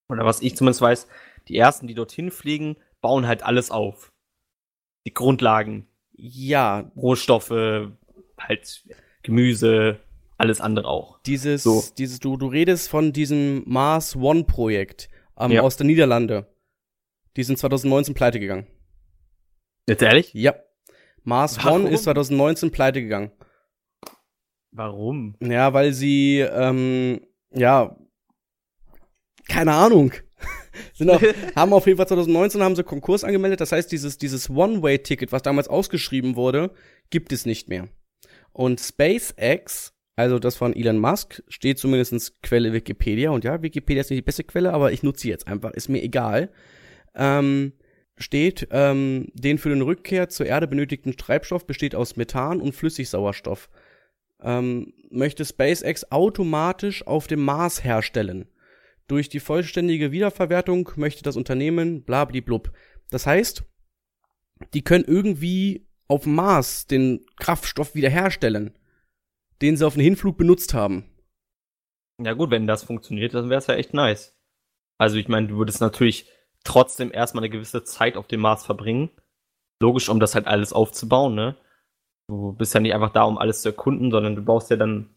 oder 0.07 0.23
was 0.23 0.41
ich 0.41 0.55
zumindest 0.55 0.81
weiß, 0.81 1.07
die 1.49 1.57
ersten, 1.57 1.87
die 1.87 1.93
dorthin 1.95 2.31
fliegen, 2.31 2.77
bauen 3.01 3.27
halt 3.27 3.43
alles 3.43 3.71
auf. 3.71 4.13
Die 5.05 5.13
Grundlagen, 5.13 5.87
ja, 6.13 6.89
Rohstoffe, 6.95 7.51
halt 8.39 8.85
Gemüse, 9.23 9.99
alles 10.37 10.61
andere 10.61 10.87
auch. 10.87 11.19
Dieses, 11.25 11.63
So. 11.63 11.83
dieses, 11.97 12.19
du, 12.21 12.37
du 12.37 12.47
redest 12.47 12.87
von 12.89 13.11
diesem 13.11 13.63
Mars 13.65 14.15
One 14.15 14.45
Projekt 14.45 15.09
ähm, 15.37 15.51
Ja. 15.51 15.61
aus 15.61 15.75
der 15.75 15.85
Niederlande. 15.87 16.47
Die 17.35 17.43
sind 17.43 17.59
2019 17.59 18.13
pleite 18.15 18.39
gegangen. 18.39 18.65
Jetzt 19.87 20.01
ehrlich? 20.01 20.33
Ja. 20.33 20.55
Mars 21.23 21.57
Warum? 21.63 21.85
One 21.85 21.93
ist 21.93 22.03
2019 22.03 22.71
pleite 22.71 23.01
gegangen. 23.01 23.31
Warum? 24.71 25.35
Ja, 25.41 25.73
weil 25.73 25.93
sie, 25.93 26.39
ähm, 26.39 27.21
ja, 27.51 27.97
keine 29.47 29.73
Ahnung. 29.73 30.13
Sind 30.93 31.09
auch, 31.09 31.21
haben 31.55 31.73
auf 31.73 31.87
jeden 31.87 31.97
Fall 31.97 32.07
2019 32.07 32.61
haben 32.61 32.75
sie 32.75 32.83
Konkurs 32.83 33.23
angemeldet. 33.23 33.61
Das 33.61 33.71
heißt, 33.71 33.91
dieses, 33.91 34.17
dieses 34.17 34.49
One-Way-Ticket, 34.49 35.31
was 35.31 35.41
damals 35.41 35.67
ausgeschrieben 35.67 36.35
wurde, 36.35 36.71
gibt 37.09 37.31
es 37.31 37.45
nicht 37.45 37.69
mehr. 37.69 37.87
Und 38.51 38.79
SpaceX, 38.79 39.93
also 40.15 40.37
das 40.39 40.55
von 40.55 40.75
Elon 40.75 40.99
Musk, 40.99 41.43
steht 41.47 41.79
zumindest 41.79 42.41
Quelle 42.41 42.73
Wikipedia. 42.73 43.31
Und 43.31 43.43
ja, 43.43 43.61
Wikipedia 43.61 44.01
ist 44.01 44.09
nicht 44.09 44.19
die 44.19 44.25
beste 44.25 44.43
Quelle, 44.43 44.73
aber 44.73 44.91
ich 44.91 45.01
nutze 45.01 45.21
sie 45.21 45.29
jetzt 45.29 45.47
einfach, 45.47 45.71
ist 45.71 45.89
mir 45.89 46.03
egal. 46.03 46.51
Ähm, 47.15 47.73
steht, 48.17 48.67
ähm, 48.71 49.27
den 49.33 49.57
für 49.57 49.69
den 49.69 49.81
Rückkehr 49.81 50.29
zur 50.29 50.45
Erde 50.45 50.67
benötigten 50.67 51.17
Treibstoff 51.17 51.65
besteht 51.65 51.95
aus 51.95 52.15
Methan 52.15 52.61
und 52.61 52.73
Flüssigsauerstoff. 52.73 53.69
Ähm, 54.41 54.93
möchte 55.09 55.45
SpaceX 55.45 56.11
automatisch 56.11 57.05
auf 57.05 57.27
dem 57.27 57.43
Mars 57.43 57.83
herstellen. 57.83 58.47
Durch 59.07 59.29
die 59.29 59.39
vollständige 59.39 60.11
Wiederverwertung 60.11 60.89
möchte 60.95 61.23
das 61.23 61.37
Unternehmen 61.37 62.03
blablablub. 62.03 62.71
Das 63.09 63.25
heißt, 63.25 63.63
die 64.73 64.83
können 64.83 65.05
irgendwie 65.05 65.87
auf 66.07 66.23
dem 66.23 66.35
Mars 66.35 66.87
den 66.87 67.25
Kraftstoff 67.37 67.95
wiederherstellen, 67.95 68.77
den 69.61 69.77
sie 69.77 69.85
auf 69.85 69.93
den 69.93 70.03
Hinflug 70.03 70.37
benutzt 70.37 70.73
haben. 70.73 71.05
Ja 72.21 72.33
gut, 72.33 72.49
wenn 72.49 72.67
das 72.67 72.83
funktioniert, 72.83 73.33
dann 73.33 73.49
wäre 73.49 73.59
es 73.59 73.67
ja 73.67 73.75
echt 73.75 73.93
nice. 73.93 74.35
Also 74.97 75.17
ich 75.17 75.27
meine, 75.27 75.47
du 75.47 75.57
würdest 75.57 75.81
natürlich 75.81 76.27
trotzdem 76.67 77.11
erstmal 77.11 77.43
eine 77.43 77.49
gewisse 77.49 77.83
Zeit 77.83 78.17
auf 78.17 78.27
dem 78.27 78.41
Mars 78.41 78.65
verbringen. 78.65 79.09
Logisch, 79.81 80.09
um 80.09 80.19
das 80.19 80.35
halt 80.35 80.47
alles 80.47 80.73
aufzubauen, 80.73 81.35
ne? 81.35 81.55
Du 82.29 82.51
bist 82.53 82.73
ja 82.73 82.79
nicht 82.79 82.93
einfach 82.93 83.11
da, 83.11 83.23
um 83.23 83.37
alles 83.37 83.61
zu 83.61 83.69
erkunden, 83.69 84.11
sondern 84.11 84.35
du 84.35 84.41
baust 84.43 84.69
ja 84.69 84.75
dann 84.75 85.15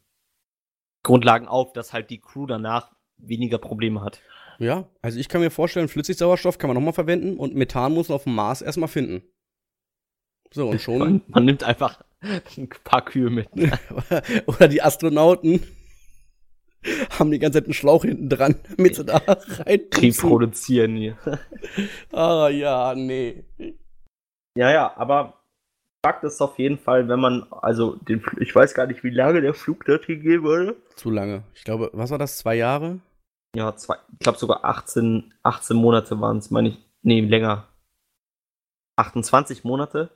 Grundlagen 1.03 1.49
auf, 1.49 1.73
dass 1.73 1.93
halt 1.93 2.11
die 2.11 2.21
Crew 2.21 2.47
danach 2.47 2.93
weniger 3.17 3.59
Probleme 3.59 4.03
hat. 4.03 4.21
Ja, 4.59 4.89
also 5.03 5.19
ich 5.19 5.29
kann 5.29 5.41
mir 5.41 5.51
vorstellen, 5.51 5.89
Flüssigsauerstoff 5.89 6.59
kann 6.59 6.69
man 6.69 6.77
nochmal 6.77 6.93
verwenden 6.93 7.39
und 7.39 7.55
Methan 7.55 7.95
muss 7.95 8.09
man 8.09 8.17
auf 8.17 8.25
dem 8.25 8.35
Mars 8.35 8.63
erstmal 8.63 8.89
finden. 8.89 9.23
So, 10.53 10.69
und 10.69 10.81
schon. 10.83 10.99
Man, 10.99 11.23
man 11.29 11.45
nimmt 11.47 11.65
einfach 11.65 12.03
ein 12.21 12.69
paar 12.85 13.05
Kühe 13.05 13.31
mit. 13.31 13.49
Oder 14.47 14.69
die 14.69 14.83
Astronauten. 14.83 15.63
haben 17.19 17.31
die 17.31 17.39
ganze 17.39 17.59
Zeit 17.59 17.65
einen 17.65 17.75
Schlauch 17.75 18.05
hinten 18.05 18.29
dran, 18.29 18.57
damit 18.77 18.97
sie 18.97 19.05
da 19.05 19.21
rein 19.27 19.81
Reproduzieren 19.95 20.97
hier. 20.97 21.19
Ah, 22.13 22.49
ja, 22.49 22.95
nee. 22.95 23.45
Ja, 24.57 24.73
ja, 24.73 24.97
aber 24.97 25.41
Fakt 26.05 26.25
ist 26.25 26.41
auf 26.41 26.59
jeden 26.59 26.79
Fall, 26.79 27.09
wenn 27.09 27.21
man, 27.21 27.47
also 27.51 27.97
den, 27.97 28.25
ich 28.41 28.55
weiß 28.55 28.75
gar 28.75 28.87
nicht, 28.87 29.05
wie 29.05 29.11
lange 29.11 29.43
der 29.43 29.55
Flug 29.55 29.85
dorthin 29.85 30.23
gehen 30.23 30.43
würde. 30.43 30.77
Zu 30.97 31.11
lange. 31.11 31.45
Ich 31.55 31.65
glaube, 31.65 31.91
was 31.93 32.11
war 32.11 32.19
das? 32.19 32.39
Zwei 32.39 32.57
Jahre? 32.57 33.01
Ja, 33.55 33.77
zwei, 33.77 33.97
ich 34.13 34.19
glaube 34.21 34.39
sogar 34.39 34.65
18, 34.65 35.35
18 35.43 35.77
Monate 35.77 36.21
waren 36.21 36.39
es, 36.39 36.51
meine 36.51 36.71
ich. 36.71 36.79
Nee, 37.03 37.21
länger. 37.21 37.69
28 38.97 39.65
Monate. 39.65 40.11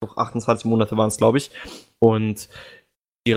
Doch, 0.00 0.16
28 0.16 0.64
Monate 0.64 0.96
waren 0.96 1.08
es, 1.08 1.16
glaube 1.16 1.38
ich. 1.38 1.50
Und 1.98 2.48
die 3.26 3.32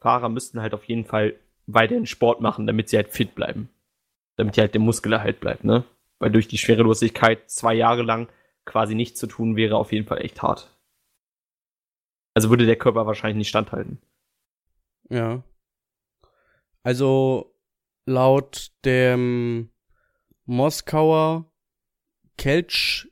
Raumfahrer 0.00 0.28
müssten 0.28 0.60
halt 0.60 0.74
auf 0.74 0.84
jeden 0.84 1.04
Fall 1.04 1.34
weiterhin 1.66 2.06
Sport 2.06 2.40
machen, 2.40 2.66
damit 2.66 2.88
sie 2.88 2.96
halt 2.96 3.10
fit 3.10 3.34
bleiben. 3.34 3.68
Damit 4.36 4.56
die 4.56 4.60
halt 4.60 4.74
der 4.74 4.80
Muskelerhalt 4.80 5.40
bleibt, 5.40 5.64
ne? 5.64 5.84
Weil 6.18 6.30
durch 6.30 6.48
die 6.48 6.58
Schwerelosigkeit 6.58 7.50
zwei 7.50 7.74
Jahre 7.74 8.02
lang 8.02 8.28
quasi 8.64 8.94
nichts 8.94 9.18
zu 9.20 9.26
tun, 9.26 9.56
wäre 9.56 9.76
auf 9.76 9.92
jeden 9.92 10.06
Fall 10.06 10.22
echt 10.22 10.42
hart. 10.42 10.76
Also 12.34 12.50
würde 12.50 12.66
der 12.66 12.76
Körper 12.76 13.06
wahrscheinlich 13.06 13.38
nicht 13.38 13.48
standhalten. 13.48 13.98
Ja. 15.08 15.42
Also 16.82 17.54
laut 18.06 18.70
dem 18.84 19.70
Moskauer 20.46 21.50
Kelch, 22.38 23.08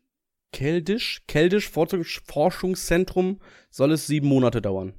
Keldisch, 0.52 1.22
Keldisch 1.26 1.68
Forschungszentrum 1.68 3.40
soll 3.70 3.92
es 3.92 4.06
sieben 4.06 4.28
Monate 4.28 4.62
dauern. 4.62 4.94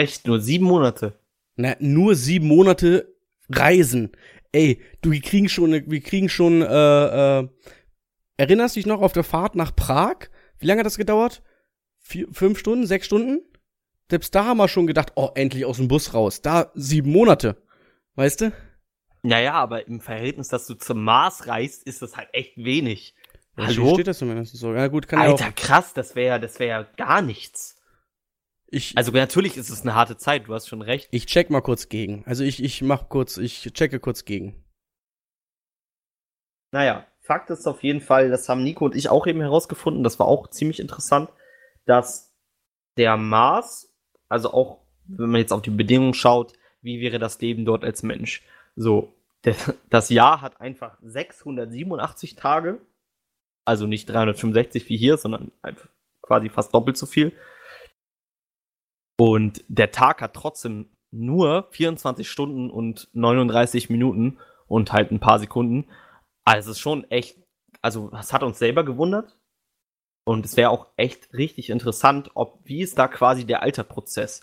Echt 0.00 0.26
nur 0.26 0.40
sieben 0.40 0.64
Monate? 0.64 1.18
Na, 1.56 1.76
nur 1.78 2.14
sieben 2.14 2.48
Monate 2.48 3.14
reisen. 3.50 4.12
Ey, 4.50 4.80
du, 5.02 5.10
wir 5.10 5.20
kriegen 5.20 5.48
schon, 5.48 5.72
wir 5.72 6.00
kriegen 6.00 6.30
schon 6.30 6.62
äh, 6.62 7.40
äh, 7.40 7.48
Erinnerst 8.38 8.74
du 8.74 8.78
dich 8.78 8.86
noch 8.86 9.02
auf 9.02 9.12
der 9.12 9.24
Fahrt 9.24 9.54
nach 9.54 9.76
Prag? 9.76 10.30
Wie 10.58 10.66
lange 10.66 10.78
hat 10.78 10.86
das 10.86 10.96
gedauert? 10.96 11.42
Vier, 11.98 12.26
fünf 12.32 12.58
Stunden, 12.58 12.86
sechs 12.86 13.04
Stunden? 13.04 13.42
Selbst 14.08 14.34
da 14.34 14.46
haben 14.46 14.56
wir 14.56 14.68
schon 14.68 14.86
gedacht, 14.86 15.12
oh, 15.16 15.28
endlich 15.34 15.66
aus 15.66 15.76
dem 15.76 15.88
Bus 15.88 16.14
raus. 16.14 16.40
Da 16.40 16.72
sieben 16.74 17.12
Monate. 17.12 17.62
Weißt 18.14 18.40
du? 18.40 18.52
Naja, 19.22 19.52
aber 19.52 19.86
im 19.86 20.00
Verhältnis, 20.00 20.48
dass 20.48 20.66
du 20.66 20.74
zum 20.74 21.04
Mars 21.04 21.48
reist, 21.48 21.86
ist 21.86 22.00
das 22.00 22.16
halt 22.16 22.30
echt 22.32 22.56
wenig. 22.56 23.14
Ja, 23.58 23.66
Hallo? 23.66 23.92
steht 23.92 24.06
das 24.06 24.16
zumindest 24.16 24.56
so. 24.56 24.72
Ja, 24.72 24.86
gut, 24.86 25.06
kann 25.06 25.20
Alter, 25.20 25.44
ja 25.44 25.50
auch 25.50 25.54
krass, 25.54 25.92
das 25.92 26.14
wäre 26.16 26.28
ja, 26.28 26.38
das 26.38 26.58
wäre 26.58 26.70
ja 26.70 26.86
gar 26.96 27.20
nichts. 27.20 27.76
Ich, 28.72 28.96
also 28.96 29.10
natürlich 29.10 29.56
ist 29.56 29.68
es 29.68 29.82
eine 29.82 29.94
harte 29.94 30.16
Zeit, 30.16 30.46
du 30.46 30.54
hast 30.54 30.68
schon 30.68 30.82
recht. 30.82 31.08
Ich 31.10 31.26
check 31.26 31.50
mal 31.50 31.60
kurz 31.60 31.88
gegen. 31.88 32.22
Also 32.26 32.44
ich, 32.44 32.62
ich 32.62 32.82
mach 32.82 33.08
kurz, 33.08 33.36
ich 33.36 33.72
checke 33.72 33.98
kurz 33.98 34.24
gegen. 34.24 34.64
Naja, 36.72 37.06
Fakt 37.20 37.50
ist 37.50 37.66
auf 37.66 37.82
jeden 37.82 38.00
Fall, 38.00 38.30
das 38.30 38.48
haben 38.48 38.62
Nico 38.62 38.84
und 38.84 38.94
ich 38.94 39.08
auch 39.08 39.26
eben 39.26 39.40
herausgefunden, 39.40 40.04
das 40.04 40.18
war 40.18 40.26
auch 40.26 40.48
ziemlich 40.48 40.78
interessant, 40.78 41.30
dass 41.84 42.32
der 42.96 43.16
Mars, 43.16 43.92
also 44.28 44.52
auch 44.52 44.78
wenn 45.04 45.30
man 45.30 45.40
jetzt 45.40 45.52
auf 45.52 45.62
die 45.62 45.70
Bedingungen 45.70 46.14
schaut, 46.14 46.52
wie 46.80 47.00
wäre 47.00 47.18
das 47.18 47.40
Leben 47.40 47.64
dort 47.64 47.84
als 47.84 48.04
Mensch? 48.04 48.42
So, 48.76 49.14
der, 49.44 49.56
das 49.90 50.10
Jahr 50.10 50.40
hat 50.42 50.60
einfach 50.60 50.96
687 51.02 52.36
Tage, 52.36 52.80
also 53.64 53.86
nicht 53.86 54.08
365 54.08 54.88
wie 54.88 54.96
hier, 54.96 55.16
sondern 55.16 55.50
einfach 55.62 55.88
quasi 56.22 56.48
fast 56.48 56.72
doppelt 56.72 56.96
so 56.96 57.06
viel. 57.06 57.32
Und 59.20 59.62
der 59.68 59.90
Tag 59.90 60.22
hat 60.22 60.32
trotzdem 60.32 60.88
nur 61.10 61.68
24 61.72 62.26
Stunden 62.26 62.70
und 62.70 63.10
39 63.12 63.90
Minuten 63.90 64.38
und 64.66 64.94
halt 64.94 65.10
ein 65.10 65.20
paar 65.20 65.38
Sekunden. 65.38 65.90
Also 66.44 66.70
es 66.70 66.76
ist 66.78 66.80
schon 66.80 67.04
echt, 67.10 67.36
also 67.82 68.10
es 68.18 68.32
hat 68.32 68.42
uns 68.42 68.58
selber 68.58 68.82
gewundert. 68.82 69.38
Und 70.24 70.46
es 70.46 70.56
wäre 70.56 70.70
auch 70.70 70.86
echt 70.96 71.34
richtig 71.34 71.68
interessant, 71.68 72.30
ob, 72.32 72.60
wie 72.64 72.80
ist 72.80 72.98
da 72.98 73.08
quasi 73.08 73.44
der 73.44 73.60
Alterprozess? 73.60 74.42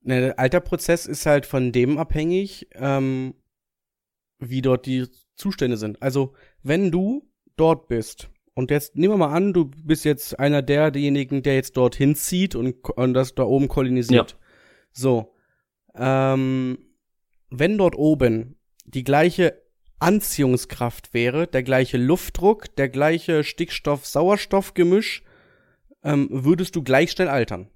Ne, 0.00 0.20
der 0.20 0.38
Alterprozess 0.38 1.04
ist 1.04 1.26
halt 1.26 1.44
von 1.44 1.72
dem 1.72 1.98
abhängig, 1.98 2.66
ähm, 2.72 3.34
wie 4.38 4.62
dort 4.62 4.86
die 4.86 5.06
Zustände 5.34 5.76
sind. 5.76 6.00
Also, 6.00 6.34
wenn 6.62 6.90
du 6.90 7.30
dort 7.56 7.88
bist, 7.88 8.30
und 8.56 8.70
jetzt 8.70 8.96
nehmen 8.96 9.12
wir 9.12 9.18
mal 9.18 9.34
an, 9.34 9.52
du 9.52 9.66
bist 9.66 10.06
jetzt 10.06 10.40
einer 10.40 10.62
der, 10.62 10.90
derjenigen, 10.90 11.42
der 11.42 11.56
jetzt 11.56 11.76
dorthin 11.76 12.16
zieht 12.16 12.54
und, 12.54 12.88
und 12.88 13.12
das 13.12 13.34
da 13.34 13.42
oben 13.42 13.68
kolonisiert. 13.68 14.30
Ja. 14.32 14.38
So. 14.92 15.34
Ähm, 15.94 16.78
wenn 17.50 17.76
dort 17.76 17.94
oben 17.96 18.56
die 18.86 19.04
gleiche 19.04 19.62
Anziehungskraft 19.98 21.12
wäre, 21.12 21.46
der 21.46 21.62
gleiche 21.64 21.98
Luftdruck, 21.98 22.74
der 22.76 22.88
gleiche 22.88 23.44
Stickstoff-Sauerstoff-Gemisch, 23.44 25.22
ähm, 26.02 26.28
würdest 26.30 26.74
du 26.76 26.82
gleich 26.82 27.10
schnell 27.10 27.28
altern. 27.28 27.68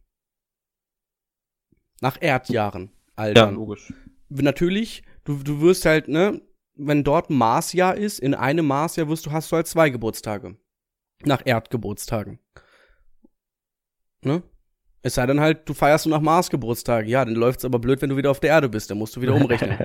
Nach 2.01 2.17
Erdjahren 2.23 2.91
altern. 3.17 3.51
Ja, 3.51 3.55
logisch. 3.55 3.93
Natürlich, 4.31 5.03
du, 5.25 5.43
du 5.43 5.61
wirst 5.61 5.85
halt, 5.85 6.09
ne, 6.09 6.41
wenn 6.75 7.05
dort 7.05 7.29
ein 7.29 7.37
Marsjahr 7.37 7.99
ist, 7.99 8.19
in 8.19 8.33
einem 8.33 8.67
Marsjahr 8.67 9.11
wirst 9.11 9.27
du, 9.27 9.31
hast 9.31 9.53
du 9.53 9.57
halt 9.57 9.67
zwei 9.67 9.91
Geburtstage. 9.91 10.57
Nach 11.25 11.43
Erdgeburtstagen. 11.45 12.39
Ne? 14.23 14.43
Es 15.03 15.15
sei 15.15 15.27
denn 15.27 15.41
halt, 15.41 15.69
du 15.69 15.75
feierst 15.75 16.05
du 16.05 16.11
nach 16.11 16.21
Mars 16.21 16.51
Geburtstag. 16.51 17.07
Ja, 17.07 17.25
dann 17.25 17.35
läuft's 17.35 17.65
aber 17.65 17.79
blöd, 17.79 18.03
wenn 18.03 18.11
du 18.11 18.17
wieder 18.17 18.31
auf 18.31 18.41
der 18.41 18.51
Erde 18.51 18.69
bist. 18.69 18.91
Dann 18.91 18.99
musst 18.99 19.17
du 19.17 19.23
wieder 19.23 19.35
umrechnen. 19.35 19.79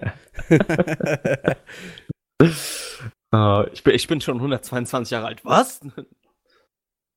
Uh, 3.34 3.64
ich, 3.74 3.84
bin, 3.84 3.96
ich 3.96 4.08
bin 4.08 4.20
schon 4.20 4.38
122 4.38 5.12
Jahre 5.12 5.28
alt. 5.28 5.46
Was? 5.46 5.82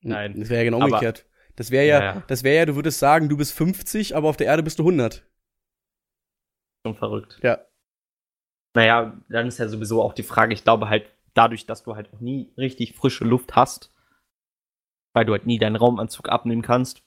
Nein. 0.00 0.38
Das 0.38 0.48
wäre 0.48 0.64
ja 0.64 0.70
genau 0.70 0.84
umgekehrt. 0.84 1.26
Das 1.56 1.72
wäre 1.72 1.87
ja, 1.87 2.00
ja, 2.00 2.22
das 2.28 2.44
wäre 2.44 2.58
ja, 2.58 2.66
du 2.66 2.76
würdest 2.76 3.00
sagen, 3.00 3.28
du 3.28 3.37
bist 3.37 3.52
50, 3.52 4.14
aber 4.14 4.28
auf 4.28 4.37
der 4.37 4.46
Erde 4.46 4.62
bist 4.62 4.78
du 4.78 4.84
100. 4.84 5.26
Schon 6.87 6.94
verrückt. 6.94 7.40
Ja. 7.42 7.58
Naja, 8.76 9.20
dann 9.28 9.48
ist 9.48 9.58
ja 9.58 9.66
sowieso 9.66 10.00
auch 10.02 10.12
die 10.12 10.22
Frage, 10.22 10.54
ich 10.54 10.62
glaube 10.62 10.88
halt, 10.88 11.10
dadurch, 11.34 11.66
dass 11.66 11.82
du 11.82 11.96
halt 11.96 12.12
auch 12.12 12.20
nie 12.20 12.52
richtig 12.56 12.94
frische 12.94 13.25
Luft 13.25 13.56
hast, 13.56 13.92
weil 15.18 15.25
du 15.25 15.32
halt 15.32 15.46
nie 15.46 15.58
deinen 15.58 15.75
Raumanzug 15.75 16.28
abnehmen 16.28 16.62
kannst, 16.62 17.02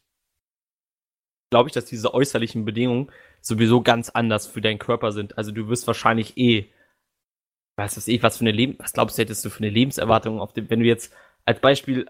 glaube 1.50 1.70
ich, 1.70 1.74
dass 1.74 1.86
diese 1.86 2.13
äußerlichen 2.13 2.65
Bedingungen 2.65 3.10
sowieso 3.39 3.82
ganz 3.82 4.10
anders 4.10 4.48
für 4.48 4.60
deinen 4.60 4.80
Körper 4.80 5.13
sind. 5.13 5.38
Also 5.38 5.53
du 5.53 5.70
wirst 5.70 5.88
wahrscheinlich 5.88 6.38
eh 6.38 6.70
was 7.77 8.06
ich, 8.06 8.22
was 8.22 8.38
für 8.38 8.41
eine 8.41 8.51
Leben, 8.51 8.75
was 8.80 8.91
glaubst 8.91 9.18
du, 9.18 9.22
hättest 9.22 9.46
du 9.46 9.50
für 9.50 9.60
eine 9.60 9.70
Lebenserwartung 9.70 10.41
auf 10.41 10.51
dem, 10.51 10.70
wenn 10.70 10.82
du 10.82 10.86
jetzt 10.86 11.13
als 11.46 11.62
Beispiel 11.62 12.06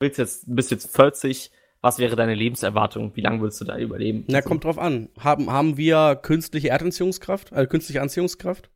willst 0.00 0.18
jetzt, 0.18 0.44
bist 0.52 0.72
jetzt 0.72 0.94
40, 0.96 1.52
was 1.80 2.00
wäre 2.00 2.16
deine 2.16 2.34
Lebenserwartung? 2.34 3.14
Wie 3.14 3.20
lange 3.20 3.40
würdest 3.40 3.60
du 3.60 3.64
da 3.64 3.78
überleben? 3.78 4.24
Na, 4.26 4.42
kommt 4.42 4.64
drauf 4.64 4.78
an. 4.78 5.10
Haben, 5.16 5.48
haben 5.48 5.76
wir 5.76 6.16
künstliche 6.16 6.70
Erdanziehungskraft, 6.70 7.52
also 7.52 7.68
künstliche 7.68 8.02
Anziehungskraft? 8.02 8.68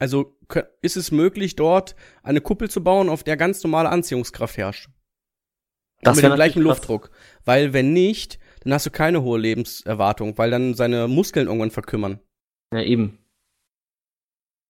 Also 0.00 0.36
ist 0.80 0.96
es 0.96 1.12
möglich, 1.12 1.56
dort 1.56 1.94
eine 2.22 2.40
Kuppel 2.40 2.70
zu 2.70 2.82
bauen, 2.82 3.10
auf 3.10 3.22
der 3.22 3.36
ganz 3.36 3.62
normale 3.62 3.90
Anziehungskraft 3.90 4.56
herrscht? 4.56 4.88
Das 6.02 6.16
mit 6.16 6.24
dem 6.24 6.34
gleichen 6.34 6.62
Luftdruck. 6.62 7.10
Weil 7.44 7.74
wenn 7.74 7.92
nicht, 7.92 8.38
dann 8.64 8.72
hast 8.72 8.86
du 8.86 8.90
keine 8.90 9.22
hohe 9.22 9.38
Lebenserwartung, 9.38 10.38
weil 10.38 10.50
dann 10.50 10.74
seine 10.74 11.06
Muskeln 11.06 11.46
irgendwann 11.46 11.70
verkümmern. 11.70 12.18
Ja, 12.72 12.80
eben. 12.80 13.18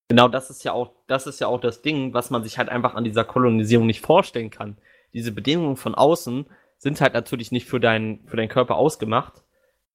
Genau, 0.09 0.27
das 0.27 0.51
ist 0.51 0.65
ja 0.65 0.73
auch, 0.73 0.93
das 1.07 1.29
ist 1.29 1.41
ja 1.41 1.47
auch 1.47 1.61
das 1.61 1.83
Ding, 1.83 2.13
was 2.13 2.31
man 2.31 2.43
sich 2.43 2.59
halt 2.59 2.69
einfach 2.69 2.95
an 2.95 3.05
dieser 3.05 3.25
Kolonisierung 3.25 3.87
nicht 3.87 4.05
vorstellen 4.05 4.51
kann. 4.51 4.79
Diese 5.15 5.31
Bedingungen 5.31 5.77
von 5.77 5.95
außen 5.95 6.47
sind 6.79 7.01
halt 7.01 7.15
natürlich 7.15 7.53
nicht 7.53 7.69
für 7.69 7.79
deinen, 7.79 8.27
für 8.27 8.37
deinen 8.37 8.49
Körper 8.49 8.75
ausgemacht. 8.75 9.45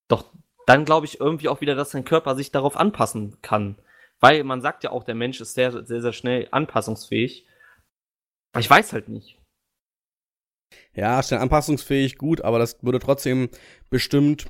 Doch 0.08 0.24
dann 0.66 0.86
glaube 0.86 1.04
ich 1.04 1.20
irgendwie 1.20 1.50
auch 1.50 1.60
wieder, 1.60 1.74
dass 1.74 1.90
dein 1.90 2.06
Körper 2.06 2.34
sich 2.34 2.50
darauf 2.50 2.78
anpassen 2.78 3.36
kann. 3.42 3.76
Weil 4.20 4.44
man 4.44 4.60
sagt 4.60 4.84
ja 4.84 4.90
auch, 4.90 5.04
der 5.04 5.14
Mensch 5.14 5.40
ist 5.40 5.54
sehr, 5.54 5.84
sehr, 5.84 6.00
sehr 6.00 6.12
schnell 6.12 6.48
anpassungsfähig. 6.50 7.46
Aber 8.52 8.60
ich 8.60 8.70
weiß 8.70 8.92
halt 8.92 9.08
nicht. 9.08 9.38
Ja, 10.94 11.22
schnell 11.22 11.40
anpassungsfähig, 11.40 12.16
gut, 12.16 12.40
aber 12.40 12.58
das 12.58 12.82
würde 12.82 12.98
trotzdem 12.98 13.50
bestimmt 13.90 14.46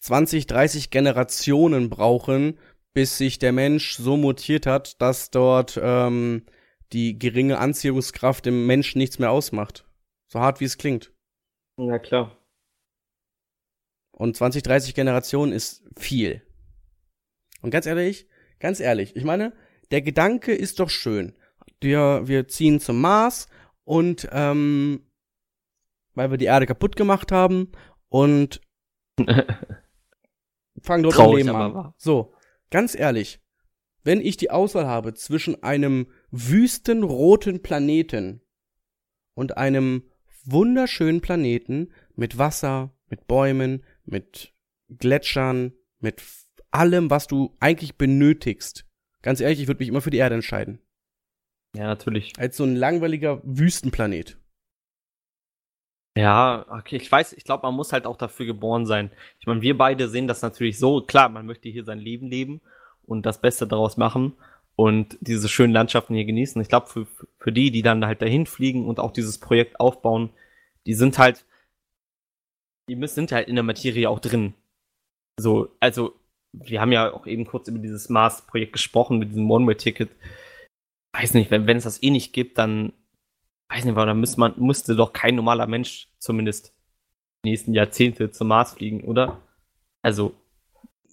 20, 0.00 0.46
30 0.46 0.90
Generationen 0.90 1.90
brauchen, 1.90 2.58
bis 2.94 3.18
sich 3.18 3.38
der 3.38 3.52
Mensch 3.52 3.96
so 3.96 4.16
mutiert 4.16 4.66
hat, 4.66 5.00
dass 5.02 5.30
dort 5.30 5.78
ähm, 5.82 6.46
die 6.92 7.18
geringe 7.18 7.58
Anziehungskraft 7.58 8.46
dem 8.46 8.66
Menschen 8.66 8.98
nichts 8.98 9.18
mehr 9.18 9.30
ausmacht. 9.30 9.84
So 10.32 10.40
hart 10.40 10.60
wie 10.60 10.64
es 10.64 10.78
klingt. 10.78 11.12
Na 11.76 11.98
klar. 11.98 12.36
Und 14.12 14.34
20, 14.36 14.62
30 14.62 14.94
Generationen 14.94 15.52
ist 15.52 15.84
viel. 15.98 16.40
Und 17.60 17.70
ganz 17.70 17.84
ehrlich, 17.84 18.26
ganz 18.66 18.80
ehrlich, 18.80 19.14
ich 19.14 19.22
meine, 19.22 19.52
der 19.92 20.02
Gedanke 20.02 20.52
ist 20.52 20.80
doch 20.80 20.90
schön. 20.90 21.36
Wir, 21.80 22.22
wir 22.24 22.48
ziehen 22.48 22.80
zum 22.80 23.00
Mars 23.00 23.46
und 23.84 24.28
ähm, 24.32 25.06
weil 26.14 26.32
wir 26.32 26.36
die 26.36 26.46
Erde 26.46 26.66
kaputt 26.66 26.96
gemacht 26.96 27.30
haben 27.30 27.70
und 28.08 28.60
fangen 30.82 31.04
dort 31.04 31.14
Traurig, 31.14 31.44
ein 31.44 31.46
Leben 31.46 31.76
an. 31.76 31.94
So, 31.96 32.34
ganz 32.72 32.96
ehrlich, 32.96 33.38
wenn 34.02 34.20
ich 34.20 34.36
die 34.36 34.50
Auswahl 34.50 34.88
habe 34.88 35.14
zwischen 35.14 35.62
einem 35.62 36.08
wüstenroten 36.32 37.62
Planeten 37.62 38.40
und 39.34 39.56
einem 39.58 40.10
wunderschönen 40.44 41.20
Planeten 41.20 41.92
mit 42.16 42.36
Wasser, 42.36 42.92
mit 43.10 43.28
Bäumen, 43.28 43.84
mit 44.04 44.52
Gletschern, 44.88 45.72
mit 46.00 46.20
allem, 46.70 47.10
was 47.10 47.26
du 47.26 47.56
eigentlich 47.60 47.96
benötigst. 47.96 48.86
Ganz 49.22 49.40
ehrlich, 49.40 49.60
ich 49.60 49.66
würde 49.66 49.80
mich 49.80 49.88
immer 49.88 50.00
für 50.00 50.10
die 50.10 50.18
Erde 50.18 50.36
entscheiden. 50.36 50.78
Ja, 51.76 51.84
natürlich. 51.84 52.32
Als 52.38 52.56
so 52.56 52.64
ein 52.64 52.76
langweiliger 52.76 53.40
Wüstenplanet. 53.44 54.38
Ja, 56.16 56.64
okay, 56.70 56.96
ich 56.96 57.12
weiß, 57.12 57.34
ich 57.34 57.44
glaube, 57.44 57.66
man 57.66 57.74
muss 57.74 57.92
halt 57.92 58.06
auch 58.06 58.16
dafür 58.16 58.46
geboren 58.46 58.86
sein. 58.86 59.10
Ich 59.38 59.46
meine, 59.46 59.60
wir 59.60 59.76
beide 59.76 60.08
sehen 60.08 60.26
das 60.26 60.40
natürlich 60.40 60.78
so, 60.78 61.02
klar, 61.02 61.28
man 61.28 61.44
möchte 61.44 61.68
hier 61.68 61.84
sein 61.84 61.98
Leben 61.98 62.28
leben 62.28 62.62
und 63.02 63.26
das 63.26 63.40
Beste 63.42 63.66
daraus 63.66 63.98
machen 63.98 64.32
und 64.76 65.18
diese 65.20 65.50
schönen 65.50 65.74
Landschaften 65.74 66.14
hier 66.14 66.24
genießen. 66.24 66.60
Ich 66.62 66.68
glaube, 66.68 66.86
für, 66.86 67.06
für 67.38 67.52
die, 67.52 67.70
die 67.70 67.82
dann 67.82 68.06
halt 68.06 68.22
dahin 68.22 68.46
fliegen 68.46 68.86
und 68.86 68.98
auch 68.98 69.12
dieses 69.12 69.38
Projekt 69.38 69.78
aufbauen, 69.78 70.30
die 70.86 70.94
sind 70.94 71.18
halt, 71.18 71.44
die 72.88 72.96
müssen, 72.96 73.16
sind 73.16 73.32
halt 73.32 73.48
in 73.48 73.56
der 73.56 73.64
Materie 73.64 74.08
auch 74.08 74.20
drin. 74.20 74.54
So, 75.38 75.76
also, 75.80 76.14
wir 76.58 76.80
haben 76.80 76.92
ja 76.92 77.12
auch 77.12 77.26
eben 77.26 77.46
kurz 77.46 77.68
über 77.68 77.78
dieses 77.78 78.08
Mars-Projekt 78.08 78.72
gesprochen, 78.72 79.18
mit 79.18 79.30
diesem 79.30 79.50
One-Way-Ticket. 79.50 80.10
Weiß 81.12 81.34
nicht, 81.34 81.50
wenn, 81.50 81.66
wenn 81.66 81.76
es 81.76 81.84
das 81.84 82.02
eh 82.02 82.10
nicht 82.10 82.32
gibt, 82.32 82.58
dann 82.58 82.92
weiß 83.68 83.84
nicht, 83.84 83.92
aber 83.96 84.06
dann 84.06 84.20
müsste 84.20 84.40
man, 84.40 84.54
müsste 84.58 84.96
doch 84.96 85.12
kein 85.12 85.34
normaler 85.34 85.66
Mensch 85.66 86.08
zumindest 86.18 86.74
die 87.44 87.50
nächsten 87.50 87.74
Jahrzehnte 87.74 88.30
zum 88.30 88.48
Mars 88.48 88.74
fliegen, 88.74 89.04
oder? 89.04 89.42
Also, 90.02 90.34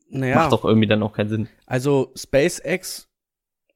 Naja, 0.09 0.35
macht 0.35 0.51
doch 0.51 0.65
irgendwie 0.65 0.88
dann 0.88 1.03
auch 1.03 1.13
keinen 1.13 1.29
Sinn. 1.29 1.50
also 1.65 2.12
SpaceX 2.15 3.09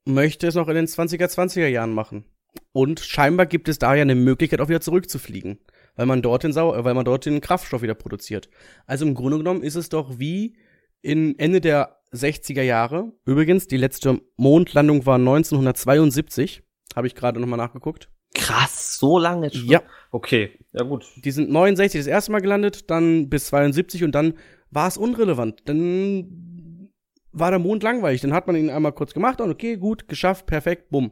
möchte 0.05 0.47
es 0.47 0.55
noch 0.55 0.67
in 0.67 0.75
den 0.75 0.85
20er, 0.85 1.25
20er 1.25 1.67
Jahren 1.67 1.93
machen. 1.93 2.25
Und 2.71 2.99
scheinbar 2.99 3.45
gibt 3.45 3.67
es 3.67 3.79
da 3.79 3.93
ja 3.93 4.01
eine 4.01 4.15
Möglichkeit, 4.15 4.61
auch 4.61 4.69
wieder 4.69 4.81
zurückzufliegen. 4.81 5.59
Weil 5.95 6.05
man 6.05 6.21
dort 6.21 6.43
den, 6.43 6.53
Sau 6.53 6.83
weil 6.83 6.93
man 6.93 7.05
dort 7.05 7.25
den 7.25 7.41
Kraftstoff 7.41 7.81
wieder 7.81 7.95
produziert. 7.95 8.49
Also 8.85 9.05
im 9.05 9.15
Grunde 9.15 9.37
genommen 9.37 9.63
ist 9.63 9.75
es 9.75 9.89
doch 9.89 10.19
wie 10.19 10.55
in 11.01 11.37
Ende 11.39 11.61
der 11.61 11.97
60er 12.13 12.61
Jahre. 12.61 13.11
Übrigens, 13.25 13.67
die 13.67 13.77
letzte 13.77 14.21
Mondlandung 14.37 15.05
war 15.05 15.15
1972. 15.15 16.63
Habe 16.95 17.07
ich 17.07 17.15
gerade 17.15 17.39
nochmal 17.39 17.57
nachgeguckt. 17.57 18.09
Krass, 18.33 18.97
so 18.97 19.17
lange 19.17 19.51
schon. 19.53 19.67
Ja, 19.67 19.81
Okay, 20.11 20.51
ja 20.73 20.83
gut. 20.83 21.05
die 21.23 21.31
sind 21.31 21.49
69 21.49 21.99
das 21.99 22.07
erste 22.07 22.31
Mal 22.31 22.41
gelandet, 22.41 22.89
dann 22.89 23.29
bis 23.29 23.47
72 23.47 24.03
und 24.03 24.13
dann 24.13 24.33
war 24.71 24.87
es 24.87 24.97
unrelevant. 24.97 25.61
Dann 25.65 26.89
war 27.31 27.51
der 27.51 27.59
Mond 27.59 27.83
langweilig. 27.83 28.21
Dann 28.21 28.33
hat 28.33 28.47
man 28.47 28.55
ihn 28.55 28.69
einmal 28.69 28.93
kurz 28.93 29.13
gemacht 29.13 29.41
und 29.41 29.51
okay, 29.51 29.77
gut, 29.77 30.07
geschafft, 30.07 30.45
perfekt, 30.45 30.89
bumm. 30.89 31.11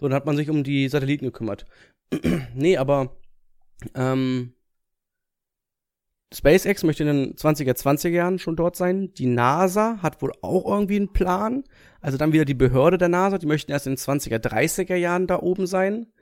So, 0.00 0.06
dann 0.08 0.14
hat 0.14 0.26
man 0.26 0.36
sich 0.36 0.48
um 0.50 0.62
die 0.64 0.88
Satelliten 0.88 1.26
gekümmert. 1.26 1.66
nee, 2.54 2.76
aber 2.76 3.16
ähm, 3.94 4.54
SpaceX 6.32 6.82
möchte 6.82 7.04
in 7.04 7.08
den 7.08 7.34
20er, 7.36 7.74
20er 7.74 8.10
Jahren 8.10 8.38
schon 8.38 8.56
dort 8.56 8.76
sein. 8.76 9.14
Die 9.14 9.26
NASA 9.26 9.98
hat 10.02 10.20
wohl 10.20 10.32
auch 10.42 10.66
irgendwie 10.66 10.96
einen 10.96 11.12
Plan. 11.12 11.64
Also 12.00 12.18
dann 12.18 12.32
wieder 12.32 12.44
die 12.44 12.54
Behörde 12.54 12.98
der 12.98 13.08
NASA, 13.08 13.38
die 13.38 13.46
möchten 13.46 13.72
erst 13.72 13.86
in 13.86 13.94
den 13.94 13.98
20er, 13.98 14.38
30er 14.38 14.96
Jahren 14.96 15.26
da 15.26 15.40
oben 15.40 15.66
sein. 15.66 16.12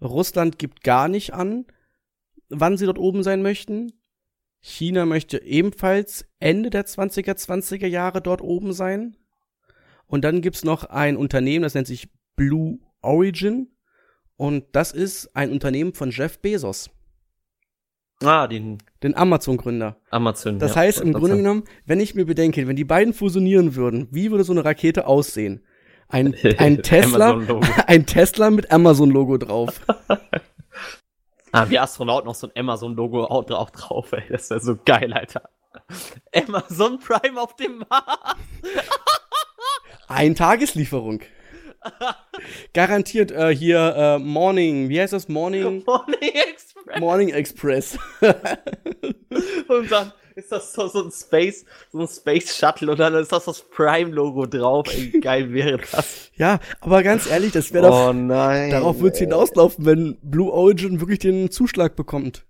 Russland 0.00 0.58
gibt 0.58 0.82
gar 0.82 1.08
nicht 1.08 1.34
an, 1.34 1.66
wann 2.48 2.76
sie 2.76 2.86
dort 2.86 2.98
oben 2.98 3.22
sein 3.22 3.42
möchten. 3.42 3.92
China 4.60 5.06
möchte 5.06 5.42
ebenfalls 5.42 6.24
Ende 6.38 6.70
der 6.70 6.86
20er, 6.86 7.34
20er 7.34 7.86
Jahre 7.86 8.22
dort 8.22 8.40
oben 8.40 8.72
sein. 8.72 9.16
Und 10.06 10.24
dann 10.24 10.40
gibt's 10.40 10.64
noch 10.64 10.84
ein 10.84 11.16
Unternehmen, 11.16 11.62
das 11.62 11.74
nennt 11.74 11.86
sich 11.86 12.08
Blue 12.36 12.78
Origin. 13.00 13.76
Und 14.36 14.64
das 14.72 14.92
ist 14.92 15.34
ein 15.36 15.50
Unternehmen 15.50 15.94
von 15.94 16.10
Jeff 16.10 16.38
Bezos, 16.40 16.90
Ah, 18.24 18.46
den 18.46 18.78
den 19.02 19.16
Amazon-Gründer. 19.16 19.96
Amazon. 20.10 20.58
Das 20.58 20.74
ja, 20.74 20.82
heißt, 20.82 21.00
im 21.00 21.12
Grunde 21.12 21.36
genommen, 21.36 21.64
wenn 21.86 22.00
ich 22.00 22.14
mir 22.14 22.24
bedenke, 22.24 22.66
wenn 22.68 22.76
die 22.76 22.84
beiden 22.84 23.14
fusionieren 23.14 23.74
würden, 23.74 24.08
wie 24.10 24.30
würde 24.30 24.44
so 24.44 24.52
eine 24.52 24.64
Rakete 24.64 25.06
aussehen? 25.06 25.64
Ein, 26.08 26.34
ein 26.58 26.82
Tesla, 26.82 27.40
ein 27.86 28.06
Tesla 28.06 28.50
mit 28.50 28.70
Amazon-Logo 28.70 29.38
drauf. 29.38 29.80
Ah, 31.54 31.68
wie 31.68 31.78
Astronaut 31.78 32.24
noch 32.24 32.34
so 32.34 32.46
ein 32.46 32.52
Amazon-Logo 32.58 33.26
auch 33.26 33.44
drauf, 33.44 34.12
ey. 34.12 34.22
Das 34.30 34.48
wäre 34.48 34.60
so 34.60 34.74
geil, 34.86 35.12
Alter. 35.12 35.50
Amazon 36.34 36.98
Prime 36.98 37.38
auf 37.38 37.56
dem 37.56 37.84
Mars. 37.90 38.36
Ein 40.08 40.34
Tageslieferung. 40.34 41.20
Garantiert 42.72 43.30
äh, 43.30 43.54
hier 43.54 43.94
äh, 43.96 44.18
Morning, 44.18 44.88
wie 44.88 45.00
heißt 45.00 45.12
das? 45.12 45.28
Morning, 45.28 45.84
Morning 45.86 46.18
Express. 46.20 47.00
Morning 47.00 47.28
Express. 47.30 47.98
Und 49.68 49.90
dann 49.90 50.12
ist 50.34 50.52
das 50.52 50.72
so, 50.72 50.86
so 50.88 51.04
ein 51.04 51.10
Space, 51.10 51.64
so 51.90 52.00
ein 52.00 52.08
Space 52.08 52.56
Shuttle 52.56 52.90
und 52.90 52.98
dann 52.98 53.14
ist 53.14 53.32
das 53.32 53.44
das 53.44 53.68
Prime-Logo 53.68 54.46
drauf. 54.46 54.86
Ey, 54.90 55.20
geil 55.20 55.52
wäre 55.52 55.78
das. 55.78 56.30
ja, 56.36 56.58
aber 56.80 57.02
ganz 57.02 57.30
ehrlich, 57.30 57.52
das 57.52 57.72
wäre 57.72 57.90
oh 57.90 58.12
nein. 58.12 58.70
darauf 58.70 59.00
wird's 59.00 59.18
hinauslaufen, 59.18 59.84
wenn 59.84 60.18
Blue 60.22 60.50
Origin 60.50 61.00
wirklich 61.00 61.18
den 61.18 61.50
Zuschlag 61.50 61.96
bekommt. 61.96 62.46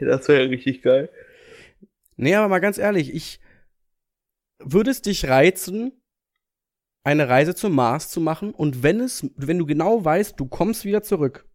Das 0.00 0.28
wäre 0.28 0.48
richtig 0.50 0.82
geil. 0.82 1.10
Nee, 2.16 2.34
aber 2.34 2.48
mal 2.48 2.60
ganz 2.60 2.78
ehrlich, 2.78 3.14
ich 3.14 3.40
würde 4.58 4.90
es 4.90 5.02
dich 5.02 5.28
reizen, 5.28 6.01
eine 7.04 7.28
Reise 7.28 7.54
zum 7.54 7.74
Mars 7.74 8.10
zu 8.10 8.20
machen 8.20 8.52
und 8.52 8.82
wenn 8.82 9.00
es, 9.00 9.28
wenn 9.36 9.58
du 9.58 9.66
genau 9.66 10.04
weißt, 10.04 10.38
du 10.38 10.46
kommst 10.46 10.84
wieder 10.84 11.02
zurück. 11.02 11.46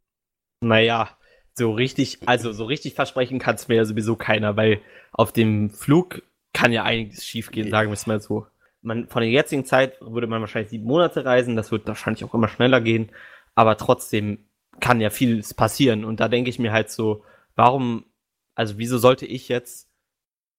Naja, 0.61 1.17
so 1.53 1.71
richtig, 1.71 2.19
also 2.25 2.51
so 2.51 2.65
richtig 2.65 2.93
versprechen 2.93 3.39
kann 3.39 3.55
es 3.55 3.67
mir 3.67 3.75
ja 3.75 3.85
sowieso 3.85 4.15
keiner, 4.15 4.57
weil 4.57 4.81
auf 5.11 5.31
dem 5.31 5.69
Flug 5.69 6.23
kann 6.53 6.71
ja 6.71 6.83
einiges 6.83 7.25
schiefgehen, 7.25 7.69
sagen 7.69 7.89
wir 7.89 7.93
es 7.93 8.07
mal 8.07 8.19
so. 8.19 8.47
Man, 8.81 9.07
von 9.07 9.21
der 9.21 9.31
jetzigen 9.31 9.65
Zeit 9.65 9.99
würde 10.01 10.27
man 10.27 10.41
wahrscheinlich 10.41 10.69
sieben 10.69 10.85
Monate 10.85 11.25
reisen, 11.25 11.55
das 11.55 11.71
wird 11.71 11.87
wahrscheinlich 11.87 12.23
auch 12.23 12.33
immer 12.33 12.47
schneller 12.47 12.81
gehen, 12.81 13.11
aber 13.55 13.77
trotzdem 13.77 14.45
kann 14.79 15.01
ja 15.01 15.09
vieles 15.09 15.53
passieren 15.53 16.05
und 16.05 16.19
da 16.19 16.27
denke 16.27 16.49
ich 16.49 16.59
mir 16.59 16.71
halt 16.71 16.91
so, 16.91 17.23
warum, 17.55 18.05
also 18.55 18.77
wieso 18.77 18.97
sollte 18.97 19.25
ich 19.25 19.49
jetzt, 19.49 19.89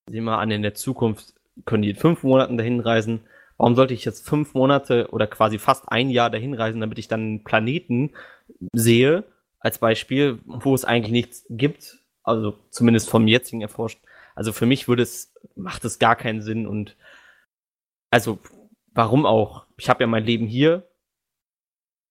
sehen 0.08 0.24
wir 0.24 0.38
an 0.38 0.50
in 0.50 0.62
der 0.62 0.74
Zukunft, 0.74 1.34
können 1.64 1.82
die 1.82 1.90
in 1.90 1.96
fünf 1.96 2.22
Monaten 2.22 2.56
dahin 2.56 2.80
reisen, 2.80 3.20
warum 3.58 3.74
sollte 3.74 3.92
ich 3.94 4.04
jetzt 4.04 4.26
fünf 4.26 4.54
Monate 4.54 5.08
oder 5.10 5.26
quasi 5.26 5.58
fast 5.58 5.88
ein 5.88 6.08
Jahr 6.10 6.30
dahin 6.30 6.54
reisen, 6.54 6.80
damit 6.80 6.98
ich 6.98 7.08
dann 7.08 7.20
einen 7.20 7.44
Planeten 7.44 8.12
sehe, 8.72 9.24
als 9.58 9.78
Beispiel, 9.78 10.38
wo 10.46 10.74
es 10.74 10.84
eigentlich 10.84 11.12
nichts 11.12 11.44
gibt, 11.50 11.98
also 12.22 12.56
zumindest 12.70 13.10
vom 13.10 13.26
jetzigen 13.26 13.60
erforscht. 13.60 13.98
Also 14.36 14.52
für 14.52 14.66
mich 14.66 14.86
würde 14.86 15.02
es, 15.02 15.34
macht 15.56 15.84
es 15.84 15.98
gar 15.98 16.14
keinen 16.14 16.40
Sinn 16.40 16.66
und 16.66 16.96
also 18.10 18.38
warum 18.94 19.26
auch? 19.26 19.66
Ich 19.76 19.88
habe 19.90 20.02
ja 20.02 20.06
mein 20.06 20.24
Leben 20.24 20.46
hier. 20.46 20.88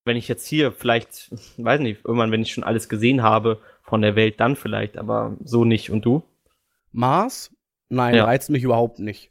Wenn 0.06 0.18
ich 0.18 0.28
jetzt 0.28 0.46
hier 0.46 0.72
vielleicht, 0.72 1.32
weiß 1.58 1.80
nicht, 1.80 2.04
irgendwann, 2.06 2.32
wenn 2.32 2.42
ich 2.42 2.54
schon 2.54 2.64
alles 2.64 2.90
gesehen 2.90 3.24
habe 3.24 3.62
von 3.82 4.02
der 4.02 4.16
Welt, 4.16 4.40
dann 4.40 4.56
vielleicht, 4.56 4.98
aber 4.98 5.38
so 5.44 5.64
nicht. 5.64 5.90
Und 5.90 6.04
du? 6.06 6.24
Mars? 6.92 7.56
Nein, 7.90 8.16
Ja. 8.16 8.26
reizt 8.26 8.50
mich 8.50 8.64
überhaupt 8.64 9.00
nicht. 9.00 9.30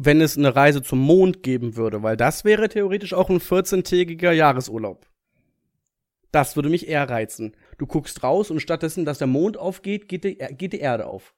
Wenn 0.00 0.20
es 0.20 0.38
eine 0.38 0.54
Reise 0.54 0.82
zum 0.82 1.00
Mond 1.00 1.42
geben 1.42 1.76
würde, 1.76 2.02
weil 2.02 2.16
das 2.16 2.44
wäre 2.44 2.68
theoretisch 2.68 3.12
auch 3.14 3.28
ein 3.28 3.40
14-tägiger 3.40 4.30
Jahresurlaub. 4.32 5.06
Das 6.30 6.56
würde 6.56 6.68
mich 6.68 6.88
eher 6.88 7.10
reizen. 7.10 7.56
Du 7.78 7.86
guckst 7.86 8.22
raus 8.22 8.50
und 8.50 8.60
stattdessen, 8.60 9.04
dass 9.04 9.18
der 9.18 9.26
Mond 9.26 9.56
aufgeht, 9.56 10.08
geht 10.08 10.24
die, 10.24 10.36
geht 10.36 10.72
die 10.72 10.80
Erde 10.80 11.06
auf. 11.06 11.34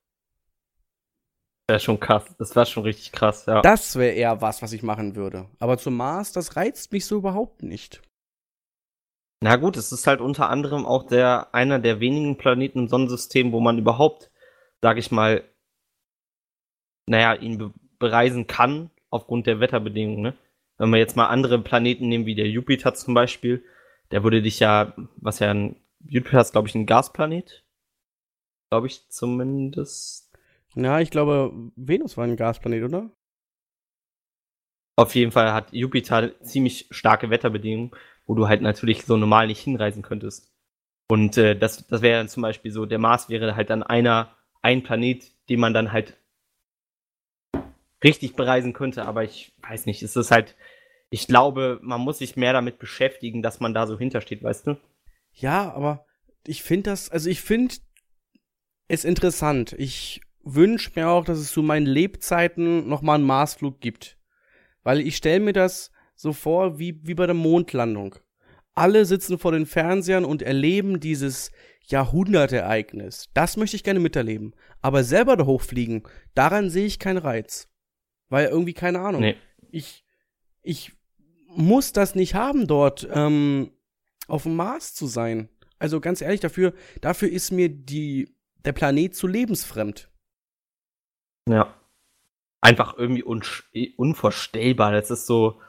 Das 1.66 1.74
wäre 1.74 1.80
schon 1.80 2.00
krass. 2.00 2.24
Das 2.38 2.54
war 2.54 2.66
schon 2.66 2.82
richtig 2.82 3.12
krass, 3.12 3.46
ja. 3.46 3.62
Das 3.62 3.96
wäre 3.96 4.12
eher 4.12 4.40
was, 4.40 4.60
was 4.60 4.72
ich 4.72 4.82
machen 4.82 5.16
würde. 5.16 5.48
Aber 5.58 5.78
zum 5.78 5.96
Mars, 5.96 6.32
das 6.32 6.56
reizt 6.56 6.92
mich 6.92 7.06
so 7.06 7.16
überhaupt 7.16 7.62
nicht. 7.62 8.02
Na 9.42 9.56
gut, 9.56 9.76
es 9.78 9.90
ist 9.90 10.06
halt 10.06 10.20
unter 10.20 10.50
anderem 10.50 10.84
auch 10.84 11.06
der 11.06 11.54
einer 11.54 11.78
der 11.78 12.00
wenigen 12.00 12.36
Planeten 12.36 12.80
im 12.80 12.88
Sonnensystem, 12.88 13.52
wo 13.52 13.60
man 13.60 13.78
überhaupt, 13.78 14.30
sag 14.82 14.98
ich 14.98 15.10
mal, 15.10 15.44
naja, 17.06 17.34
ihn 17.34 17.56
be 17.56 17.72
bereisen 18.00 18.48
kann 18.48 18.90
aufgrund 19.10 19.46
der 19.46 19.60
Wetterbedingungen. 19.60 20.22
Ne? 20.22 20.34
Wenn 20.78 20.90
wir 20.90 20.98
jetzt 20.98 21.16
mal 21.16 21.28
andere 21.28 21.60
Planeten 21.60 22.08
nehmen, 22.08 22.26
wie 22.26 22.34
der 22.34 22.48
Jupiter 22.48 22.94
zum 22.94 23.14
Beispiel, 23.14 23.62
der 24.10 24.24
würde 24.24 24.42
dich 24.42 24.58
ja, 24.58 24.94
was 25.16 25.38
ja 25.38 25.50
ein 25.50 25.76
Jupiter 26.00 26.40
ist, 26.40 26.52
glaube 26.52 26.66
ich, 26.66 26.74
ein 26.74 26.86
Gasplanet. 26.86 27.64
Glaube 28.70 28.88
ich 28.88 29.08
zumindest. 29.08 30.32
Ja, 30.74 31.00
ich 31.00 31.10
glaube, 31.10 31.52
Venus 31.76 32.16
war 32.16 32.24
ein 32.24 32.36
Gasplanet, 32.36 32.84
oder? 32.84 33.10
Auf 34.96 35.14
jeden 35.14 35.32
Fall 35.32 35.52
hat 35.52 35.72
Jupiter 35.72 36.40
ziemlich 36.42 36.86
starke 36.90 37.30
Wetterbedingungen, 37.30 37.92
wo 38.26 38.34
du 38.34 38.48
halt 38.48 38.62
natürlich 38.62 39.04
so 39.04 39.16
normal 39.16 39.46
nicht 39.46 39.60
hinreisen 39.60 40.02
könntest. 40.02 40.52
Und 41.08 41.36
äh, 41.36 41.56
das, 41.58 41.86
das 41.86 42.02
wäre 42.02 42.18
dann 42.18 42.28
zum 42.28 42.42
Beispiel 42.42 42.70
so, 42.70 42.86
der 42.86 42.98
Mars 42.98 43.28
wäre 43.28 43.56
halt 43.56 43.70
dann 43.70 43.82
einer, 43.82 44.36
ein 44.62 44.82
Planet, 44.82 45.30
den 45.48 45.60
man 45.60 45.74
dann 45.74 45.92
halt 45.92 46.16
richtig 48.02 48.34
bereisen 48.34 48.72
könnte, 48.72 49.04
aber 49.04 49.24
ich 49.24 49.52
weiß 49.62 49.86
nicht, 49.86 50.02
es 50.02 50.16
ist 50.16 50.30
halt, 50.30 50.56
ich 51.10 51.26
glaube, 51.26 51.78
man 51.82 52.00
muss 52.00 52.18
sich 52.18 52.36
mehr 52.36 52.52
damit 52.52 52.78
beschäftigen, 52.78 53.42
dass 53.42 53.60
man 53.60 53.74
da 53.74 53.86
so 53.86 53.98
hintersteht, 53.98 54.42
weißt 54.42 54.66
du? 54.66 54.76
Ja, 55.32 55.72
aber 55.72 56.06
ich 56.46 56.62
finde 56.62 56.90
das, 56.90 57.10
also 57.10 57.28
ich 57.28 57.40
finde 57.40 57.74
es 58.88 59.04
interessant. 59.04 59.74
Ich 59.78 60.20
wünsche 60.42 60.90
mir 60.94 61.08
auch, 61.08 61.24
dass 61.24 61.38
es 61.38 61.52
zu 61.52 61.62
meinen 61.62 61.86
Lebzeiten 61.86 62.88
nochmal 62.88 63.16
einen 63.16 63.26
Marsflug 63.26 63.80
gibt. 63.80 64.18
Weil 64.82 65.00
ich 65.00 65.16
stelle 65.16 65.40
mir 65.40 65.52
das 65.52 65.92
so 66.14 66.32
vor 66.32 66.78
wie, 66.78 67.00
wie 67.02 67.14
bei 67.14 67.26
der 67.26 67.34
Mondlandung. 67.34 68.16
Alle 68.74 69.04
sitzen 69.04 69.38
vor 69.38 69.52
den 69.52 69.66
Fernsehern 69.66 70.24
und 70.24 70.42
erleben 70.42 71.00
dieses 71.00 71.52
Jahrhundertereignis. 71.86 73.28
Das 73.34 73.56
möchte 73.56 73.76
ich 73.76 73.84
gerne 73.84 74.00
miterleben. 74.00 74.54
Aber 74.80 75.04
selber 75.04 75.36
da 75.36 75.44
hochfliegen, 75.44 76.02
daran 76.34 76.70
sehe 76.70 76.86
ich 76.86 76.98
keinen 76.98 77.18
Reiz. 77.18 77.69
Weil 78.30 78.46
irgendwie, 78.48 78.72
keine 78.72 79.00
Ahnung. 79.00 79.20
Nee. 79.20 79.36
Ich, 79.70 80.04
ich 80.62 80.92
muss 81.46 81.92
das 81.92 82.14
nicht 82.14 82.34
haben, 82.34 82.66
dort 82.66 83.06
ähm, 83.12 83.72
auf 84.28 84.44
dem 84.44 84.56
Mars 84.56 84.94
zu 84.94 85.06
sein. 85.06 85.50
Also 85.78 86.00
ganz 86.00 86.20
ehrlich, 86.22 86.40
dafür, 86.40 86.72
dafür 87.00 87.28
ist 87.28 87.50
mir 87.50 87.68
die, 87.68 88.34
der 88.64 88.72
Planet 88.72 89.14
zu 89.14 89.26
lebensfremd. 89.26 90.10
Ja. 91.48 91.74
Einfach 92.60 92.96
irgendwie 92.96 93.24
un 93.24 93.42
unvorstellbar. 93.96 94.92
Das 94.92 95.10
ist 95.10 95.26
so. 95.26 95.60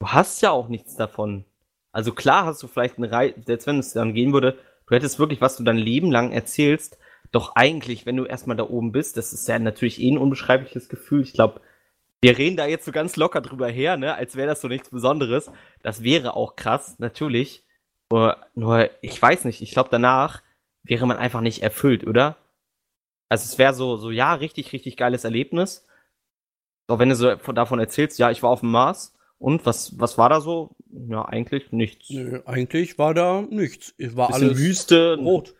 Du 0.00 0.08
hast 0.08 0.42
ja 0.42 0.50
auch 0.50 0.68
nichts 0.68 0.96
davon. 0.96 1.44
Also 1.92 2.12
klar 2.12 2.46
hast 2.46 2.62
du 2.62 2.66
vielleicht 2.66 2.98
eine 2.98 3.12
Reihe, 3.12 3.34
selbst 3.46 3.66
wenn 3.66 3.78
es 3.78 3.92
dann 3.92 4.14
gehen 4.14 4.32
würde, 4.32 4.58
du 4.86 4.94
hättest 4.94 5.18
wirklich, 5.18 5.40
was 5.40 5.56
du 5.56 5.62
dein 5.62 5.76
Leben 5.76 6.10
lang 6.10 6.32
erzählst, 6.32 6.98
doch 7.32 7.56
eigentlich, 7.56 8.06
wenn 8.06 8.16
du 8.16 8.24
erstmal 8.24 8.56
da 8.56 8.64
oben 8.64 8.92
bist, 8.92 9.16
das 9.16 9.32
ist 9.32 9.48
ja 9.48 9.58
natürlich 9.58 10.00
eh 10.00 10.10
ein 10.10 10.18
unbeschreibliches 10.18 10.88
Gefühl. 10.88 11.22
Ich 11.22 11.32
glaube, 11.32 11.60
wir 12.22 12.38
reden 12.38 12.56
da 12.56 12.66
jetzt 12.66 12.84
so 12.84 12.92
ganz 12.92 13.16
locker 13.16 13.40
drüber 13.40 13.68
her, 13.68 13.96
ne, 13.96 14.14
als 14.14 14.36
wäre 14.36 14.48
das 14.48 14.60
so 14.60 14.68
nichts 14.68 14.90
Besonderes. 14.90 15.50
Das 15.82 16.02
wäre 16.02 16.34
auch 16.34 16.56
krass, 16.56 16.98
natürlich. 16.98 17.64
Nur, 18.10 18.36
nur 18.54 18.88
ich 19.02 19.20
weiß 19.20 19.44
nicht, 19.44 19.60
ich 19.60 19.72
glaube, 19.72 19.88
danach 19.90 20.42
wäre 20.84 21.06
man 21.06 21.16
einfach 21.16 21.40
nicht 21.40 21.62
erfüllt, 21.62 22.06
oder? 22.06 22.36
Also 23.28 23.44
es 23.44 23.58
wäre 23.58 23.74
so, 23.74 23.96
so, 23.96 24.10
ja, 24.10 24.34
richtig, 24.34 24.72
richtig 24.72 24.96
geiles 24.96 25.24
Erlebnis. 25.24 25.86
Auch 26.86 26.98
wenn 26.98 27.08
du 27.08 27.16
so 27.16 27.34
davon 27.34 27.78
erzählst, 27.78 28.18
ja, 28.18 28.30
ich 28.30 28.42
war 28.42 28.50
auf 28.50 28.60
dem 28.60 28.70
Mars. 28.70 29.14
Und 29.38 29.66
was, 29.66 29.98
was 29.98 30.16
war 30.16 30.28
da 30.28 30.40
so? 30.40 30.76
Ja, 31.08 31.24
eigentlich 31.24 31.72
nichts. 31.72 32.10
Nö, 32.10 32.40
eigentlich 32.46 32.98
war 32.98 33.14
da 33.14 33.42
nichts. 33.42 33.94
Es 33.98 34.16
war 34.16 34.28
Bisschen 34.28 34.48
alles 34.48 34.58
Wüste. 34.58 35.16
Rot. 35.16 35.54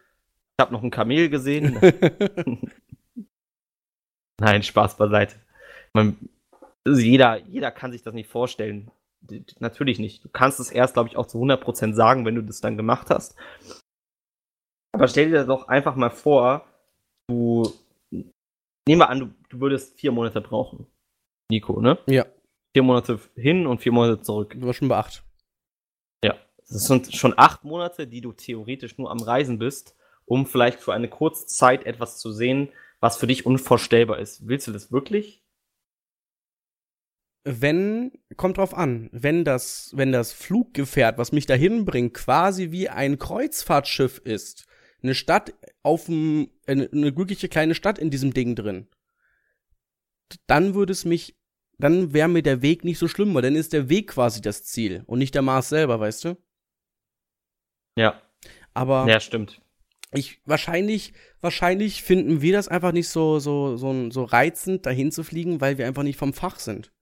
Ich 0.56 0.62
habe 0.62 0.72
noch 0.72 0.82
ein 0.82 0.90
Kamel 0.90 1.28
gesehen. 1.28 1.78
Nein, 4.40 4.62
Spaß 4.62 4.96
beiseite. 4.96 5.36
Man, 5.92 6.28
also 6.86 7.00
jeder, 7.00 7.38
jeder 7.38 7.70
kann 7.70 7.92
sich 7.92 8.02
das 8.02 8.14
nicht 8.14 8.28
vorstellen. 8.28 8.90
Natürlich 9.58 9.98
nicht. 9.98 10.24
Du 10.24 10.28
kannst 10.28 10.60
es 10.60 10.70
erst, 10.70 10.94
glaube 10.94 11.08
ich, 11.08 11.16
auch 11.16 11.26
zu 11.26 11.38
100% 11.38 11.94
sagen, 11.94 12.24
wenn 12.24 12.34
du 12.34 12.42
das 12.42 12.60
dann 12.60 12.76
gemacht 12.76 13.10
hast. 13.10 13.36
Aber 14.92 15.08
stell 15.08 15.30
dir 15.30 15.44
doch 15.44 15.66
einfach 15.66 15.96
mal 15.96 16.10
vor, 16.10 16.66
du, 17.28 17.72
nehmen 18.12 19.00
wir 19.00 19.08
an, 19.08 19.20
du, 19.20 19.34
du 19.48 19.60
würdest 19.60 19.98
vier 19.98 20.12
Monate 20.12 20.40
brauchen. 20.40 20.86
Nico, 21.50 21.80
ne? 21.80 21.98
Ja. 22.06 22.26
Vier 22.76 22.82
Monate 22.82 23.18
hin 23.34 23.66
und 23.66 23.80
vier 23.80 23.92
Monate 23.92 24.22
zurück. 24.22 24.54
Du 24.56 24.66
warst 24.66 24.78
schon 24.78 24.88
bei 24.88 24.96
acht. 24.96 25.24
Ja. 26.24 26.36
Das 26.58 26.86
sind 26.86 27.14
schon 27.14 27.34
acht 27.36 27.64
Monate, 27.64 28.06
die 28.06 28.20
du 28.20 28.32
theoretisch 28.32 28.98
nur 28.98 29.10
am 29.10 29.20
Reisen 29.20 29.58
bist, 29.58 29.96
um 30.26 30.46
vielleicht 30.46 30.80
für 30.80 30.92
eine 30.92 31.08
kurze 31.08 31.46
Zeit 31.46 31.84
etwas 31.86 32.18
zu 32.18 32.32
sehen, 32.32 32.70
was 33.00 33.16
für 33.16 33.26
dich 33.26 33.44
unvorstellbar 33.44 34.18
ist. 34.18 34.46
Willst 34.48 34.66
du 34.66 34.72
das 34.72 34.90
wirklich? 34.90 35.42
Wenn, 37.46 38.12
kommt 38.36 38.56
drauf 38.56 38.72
an, 38.72 39.10
wenn 39.12 39.44
das, 39.44 39.92
wenn 39.94 40.12
das 40.12 40.32
Fluggefährt, 40.32 41.18
was 41.18 41.30
mich 41.30 41.44
dahin 41.44 41.84
bringt, 41.84 42.14
quasi 42.14 42.70
wie 42.70 42.88
ein 42.88 43.18
Kreuzfahrtschiff 43.18 44.18
ist, 44.18 44.66
eine 45.02 45.14
Stadt 45.14 45.52
auf 45.82 46.06
dem, 46.06 46.50
eine, 46.66 46.88
eine 46.90 47.14
wirkliche 47.14 47.50
kleine 47.50 47.74
Stadt 47.74 47.98
in 47.98 48.10
diesem 48.10 48.32
Ding 48.32 48.56
drin, 48.56 48.88
dann 50.46 50.74
würde 50.74 50.92
es 50.92 51.04
mich, 51.04 51.36
dann 51.78 52.14
wäre 52.14 52.28
mir 52.28 52.42
der 52.42 52.62
Weg 52.62 52.84
nicht 52.84 52.98
so 52.98 53.08
schlimm, 53.08 53.34
weil 53.34 53.42
dann 53.42 53.56
ist 53.56 53.74
der 53.74 53.90
Weg 53.90 54.08
quasi 54.08 54.40
das 54.40 54.64
Ziel 54.64 55.02
und 55.06 55.18
nicht 55.18 55.34
der 55.34 55.42
Mars 55.42 55.68
selber, 55.68 56.00
weißt 56.00 56.24
du? 56.24 56.36
Ja. 57.96 58.22
Aber. 58.72 59.06
Ja, 59.06 59.20
stimmt. 59.20 59.60
Ich, 60.14 60.40
wahrscheinlich, 60.44 61.12
wahrscheinlich 61.40 62.02
finden 62.02 62.40
wir 62.40 62.52
das 62.52 62.68
einfach 62.68 62.92
nicht 62.92 63.08
so, 63.08 63.38
so, 63.40 63.76
so, 63.76 64.10
so 64.10 64.24
reizend, 64.24 64.86
dahin 64.86 65.10
zu 65.10 65.24
fliegen, 65.24 65.60
weil 65.60 65.76
wir 65.76 65.86
einfach 65.86 66.04
nicht 66.04 66.18
vom 66.18 66.32
Fach 66.32 66.58
sind. 66.58 66.92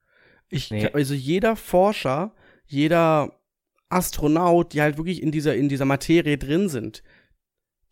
Ich, 0.48 0.70
nee. 0.70 0.88
also 0.92 1.14
jeder 1.14 1.56
Forscher, 1.56 2.34
jeder 2.64 3.38
Astronaut, 3.90 4.72
die 4.72 4.80
halt 4.80 4.96
wirklich 4.96 5.22
in 5.22 5.30
dieser, 5.30 5.54
in 5.54 5.68
dieser 5.68 5.84
Materie 5.84 6.38
drin 6.38 6.68
sind, 6.68 7.02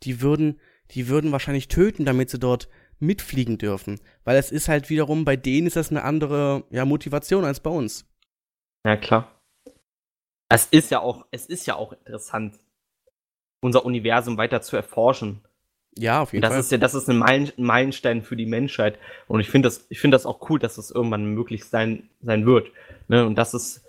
die 0.03 0.23
würden, 0.23 0.59
die 0.93 1.09
würden 1.09 1.33
wahrscheinlich 1.33 1.69
töten, 1.69 2.05
damit 2.05 2.31
sie 2.31 2.39
dort 2.39 2.69
mitfliegen 2.99 3.59
dürfen. 3.59 4.01
Weil 4.25 4.37
es 4.37 4.51
ist 4.51 4.69
halt 4.69 4.91
wiederum, 4.91 5.25
bei 5.25 5.37
denen 5.37 5.67
ist 5.67 5.77
das 5.77 5.91
eine 5.91 6.03
andere 6.03 6.65
ja, 6.71 6.85
Motivation 6.85 7.45
als 7.45 7.61
bei 7.61 7.71
uns. 7.71 8.07
Ja, 8.85 8.97
klar. 8.97 9.43
Es 10.49 10.67
ist 10.67 10.91
ja 10.91 11.01
auch, 11.01 11.27
es 11.31 11.47
ist 11.47 11.67
ja 11.67 11.77
auch 11.77 11.93
interessant, 11.93 12.59
unser 13.61 13.85
Universum 13.85 14.37
weiter 14.37 14.63
zu 14.63 14.77
erforschen. 14.77 15.43
Ja, 15.97 16.23
auf 16.23 16.33
jeden 16.33 16.43
das 16.43 16.53
Fall. 16.53 16.61
Ist 16.61 16.73
ja, 16.73 16.79
das 16.79 16.95
ist 16.95 17.09
ein 17.09 17.53
Meilenstein 17.57 18.23
für 18.23 18.37
die 18.37 18.47
Menschheit. 18.47 18.99
Und 19.27 19.41
ich 19.41 19.51
finde 19.51 19.67
das, 19.67 19.87
ich 19.89 20.01
finde 20.01 20.15
das 20.15 20.27
auch 20.27 20.49
cool, 20.49 20.59
dass 20.59 20.77
das 20.77 20.91
irgendwann 20.91 21.35
möglich 21.35 21.65
sein, 21.65 22.09
sein 22.23 22.47
wird. 22.47 22.71
Ne? 23.09 23.27
Und 23.27 23.37
das 23.37 23.55
ist, 23.55 23.85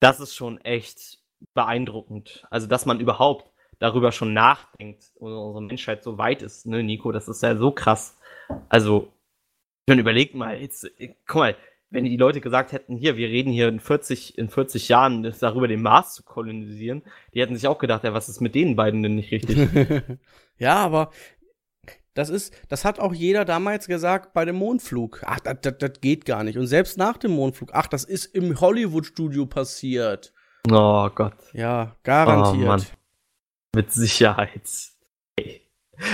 das 0.00 0.20
ist 0.20 0.34
schon 0.34 0.58
echt 0.58 1.18
beeindruckend. 1.54 2.46
Also, 2.50 2.66
dass 2.66 2.86
man 2.86 3.00
überhaupt 3.00 3.50
darüber 3.78 4.12
schon 4.12 4.34
nachdenkt 4.34 5.04
unsere 5.16 5.62
Menschheit 5.62 6.02
so 6.02 6.18
weit 6.18 6.42
ist, 6.42 6.66
ne, 6.66 6.82
Nico, 6.82 7.12
das 7.12 7.28
ist 7.28 7.42
ja 7.42 7.56
so 7.56 7.70
krass. 7.70 8.18
Also, 8.68 9.12
dann 9.86 9.98
überlegt 9.98 10.34
mal, 10.34 10.60
jetzt, 10.60 10.90
guck 11.26 11.40
mal, 11.40 11.56
wenn 11.90 12.04
die 12.04 12.16
Leute 12.16 12.40
gesagt 12.40 12.72
hätten, 12.72 12.96
hier, 12.96 13.16
wir 13.16 13.28
reden 13.28 13.52
hier 13.52 13.68
in 13.68 13.80
40, 13.80 14.38
in 14.38 14.48
40 14.48 14.88
Jahren 14.88 15.34
darüber, 15.40 15.66
den 15.66 15.82
Mars 15.82 16.14
zu 16.14 16.22
kolonisieren, 16.22 17.02
die 17.34 17.40
hätten 17.40 17.56
sich 17.56 17.66
auch 17.66 17.78
gedacht, 17.78 18.04
ja, 18.04 18.14
was 18.14 18.28
ist 18.28 18.40
mit 18.40 18.54
den 18.54 18.76
beiden 18.76 19.02
denn 19.02 19.16
nicht 19.16 19.32
richtig? 19.32 19.68
ja, 20.58 20.76
aber 20.76 21.10
das 22.14 22.30
ist, 22.30 22.54
das 22.68 22.84
hat 22.84 23.00
auch 23.00 23.12
jeder 23.12 23.44
damals 23.44 23.86
gesagt 23.86 24.32
bei 24.32 24.44
dem 24.44 24.56
Mondflug. 24.56 25.22
Ach, 25.24 25.40
das, 25.40 25.58
das, 25.62 25.78
das 25.78 26.00
geht 26.00 26.24
gar 26.24 26.44
nicht. 26.44 26.58
Und 26.58 26.66
selbst 26.66 26.96
nach 26.96 27.16
dem 27.16 27.32
Mondflug, 27.32 27.70
ach, 27.72 27.86
das 27.86 28.04
ist 28.04 28.26
im 28.26 28.60
Hollywood-Studio 28.60 29.46
passiert. 29.46 30.32
Oh 30.70 31.08
Gott. 31.14 31.34
Ja, 31.52 31.96
garantiert. 32.02 32.64
Oh, 32.64 32.66
Mann. 32.66 32.86
Mit 33.74 33.92
Sicherheit. 33.92 34.62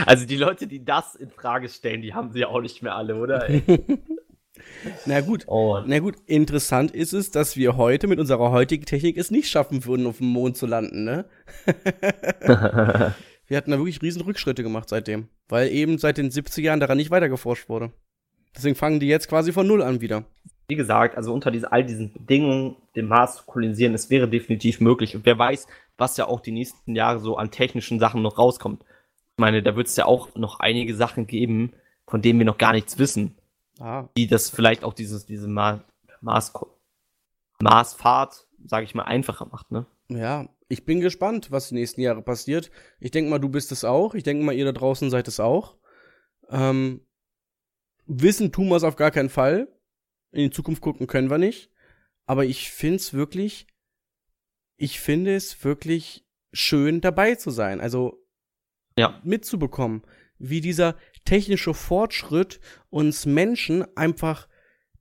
Also 0.04 0.26
die 0.26 0.36
Leute, 0.36 0.66
die 0.66 0.84
das 0.84 1.14
in 1.14 1.30
Frage 1.30 1.68
stellen, 1.68 2.02
die 2.02 2.14
haben 2.14 2.30
sie 2.30 2.40
ja 2.40 2.48
auch 2.48 2.60
nicht 2.60 2.82
mehr 2.82 2.94
alle, 2.94 3.16
oder? 3.16 3.48
na 5.06 5.20
gut, 5.20 5.44
oh. 5.46 5.80
na 5.86 5.98
gut, 5.98 6.16
interessant 6.26 6.90
ist 6.90 7.12
es, 7.12 7.30
dass 7.30 7.56
wir 7.56 7.76
heute 7.76 8.06
mit 8.06 8.18
unserer 8.18 8.50
heutigen 8.50 8.84
Technik 8.84 9.16
es 9.16 9.30
nicht 9.30 9.48
schaffen 9.48 9.84
würden, 9.84 10.06
auf 10.06 10.18
dem 10.18 10.28
Mond 10.28 10.56
zu 10.56 10.66
landen, 10.66 11.04
ne? 11.04 11.24
wir 13.46 13.56
hatten 13.56 13.70
da 13.70 13.78
wirklich 13.78 14.02
riesen 14.02 14.22
Rückschritte 14.22 14.62
gemacht 14.62 14.88
seitdem, 14.88 15.28
weil 15.48 15.70
eben 15.70 15.98
seit 15.98 16.18
den 16.18 16.30
70er 16.30 16.62
Jahren 16.62 16.80
daran 16.80 16.96
nicht 16.96 17.10
weiter 17.10 17.28
geforscht 17.28 17.68
wurde. 17.68 17.92
Deswegen 18.56 18.76
fangen 18.76 19.00
die 19.00 19.08
jetzt 19.08 19.28
quasi 19.28 19.52
von 19.52 19.66
Null 19.66 19.82
an 19.82 20.00
wieder. 20.00 20.24
Wie 20.68 20.76
gesagt, 20.76 21.16
also 21.16 21.32
unter 21.32 21.50
diese, 21.50 21.70
all 21.70 21.84
diesen 21.84 22.12
Bedingungen 22.12 22.76
den 22.96 23.06
Mars 23.06 23.36
zu 23.36 23.44
kolonisieren, 23.44 23.94
es 23.94 24.10
wäre 24.10 24.28
definitiv 24.28 24.80
möglich. 24.80 25.14
Und 25.14 25.26
wer 25.26 25.38
weiß, 25.38 25.66
was 25.98 26.16
ja 26.16 26.26
auch 26.26 26.40
die 26.40 26.52
nächsten 26.52 26.96
Jahre 26.96 27.20
so 27.20 27.36
an 27.36 27.50
technischen 27.50 28.00
Sachen 28.00 28.22
noch 28.22 28.38
rauskommt. 28.38 28.82
Ich 28.82 29.40
meine, 29.40 29.62
da 29.62 29.76
wird 29.76 29.86
es 29.86 29.96
ja 29.96 30.06
auch 30.06 30.34
noch 30.34 30.60
einige 30.60 30.94
Sachen 30.94 31.26
geben, 31.26 31.72
von 32.06 32.22
denen 32.22 32.38
wir 32.38 32.46
noch 32.46 32.58
gar 32.58 32.72
nichts 32.72 32.98
wissen. 32.98 33.36
Ah. 33.78 34.08
Die 34.16 34.26
das 34.26 34.50
vielleicht 34.50 34.84
auch 34.84 34.94
dieses, 34.94 35.26
diese 35.26 35.48
Ma 35.48 35.84
Mars 36.20 36.52
Marsfahrt, 37.60 38.46
sage 38.64 38.84
ich 38.84 38.94
mal, 38.94 39.04
einfacher 39.04 39.46
macht, 39.46 39.70
ne? 39.70 39.86
Ja, 40.08 40.48
ich 40.68 40.84
bin 40.84 41.00
gespannt, 41.00 41.50
was 41.50 41.68
die 41.68 41.74
nächsten 41.74 42.00
Jahre 42.00 42.22
passiert. 42.22 42.70
Ich 43.00 43.10
denke 43.10 43.30
mal, 43.30 43.38
du 43.38 43.48
bist 43.48 43.72
es 43.72 43.84
auch. 43.84 44.14
Ich 44.14 44.22
denke 44.22 44.44
mal, 44.44 44.54
ihr 44.54 44.64
da 44.64 44.72
draußen 44.72 45.10
seid 45.10 45.26
es 45.28 45.40
auch. 45.40 45.76
Ähm, 46.50 47.00
wissen 48.06 48.52
tun 48.52 48.68
wir 48.68 48.76
es 48.76 48.84
auf 48.84 48.96
gar 48.96 49.10
keinen 49.10 49.30
Fall. 49.30 49.68
In 50.32 50.42
die 50.42 50.50
Zukunft 50.50 50.82
gucken 50.82 51.06
können 51.06 51.30
wir 51.30 51.38
nicht. 51.38 51.70
Aber 52.26 52.44
ich 52.44 52.70
finde 52.70 52.96
es 52.96 53.14
wirklich 53.14 53.66
ich 54.76 55.00
finde 55.00 55.34
es 55.34 55.64
wirklich 55.64 56.26
schön 56.52 57.00
dabei 57.00 57.34
zu 57.34 57.50
sein. 57.50 57.80
Also 57.80 58.24
ja. 58.96 59.20
mitzubekommen, 59.24 60.02
wie 60.38 60.60
dieser 60.60 60.96
technische 61.26 61.74
Fortschritt 61.74 62.60
uns 62.88 63.26
Menschen 63.26 63.84
einfach 63.96 64.48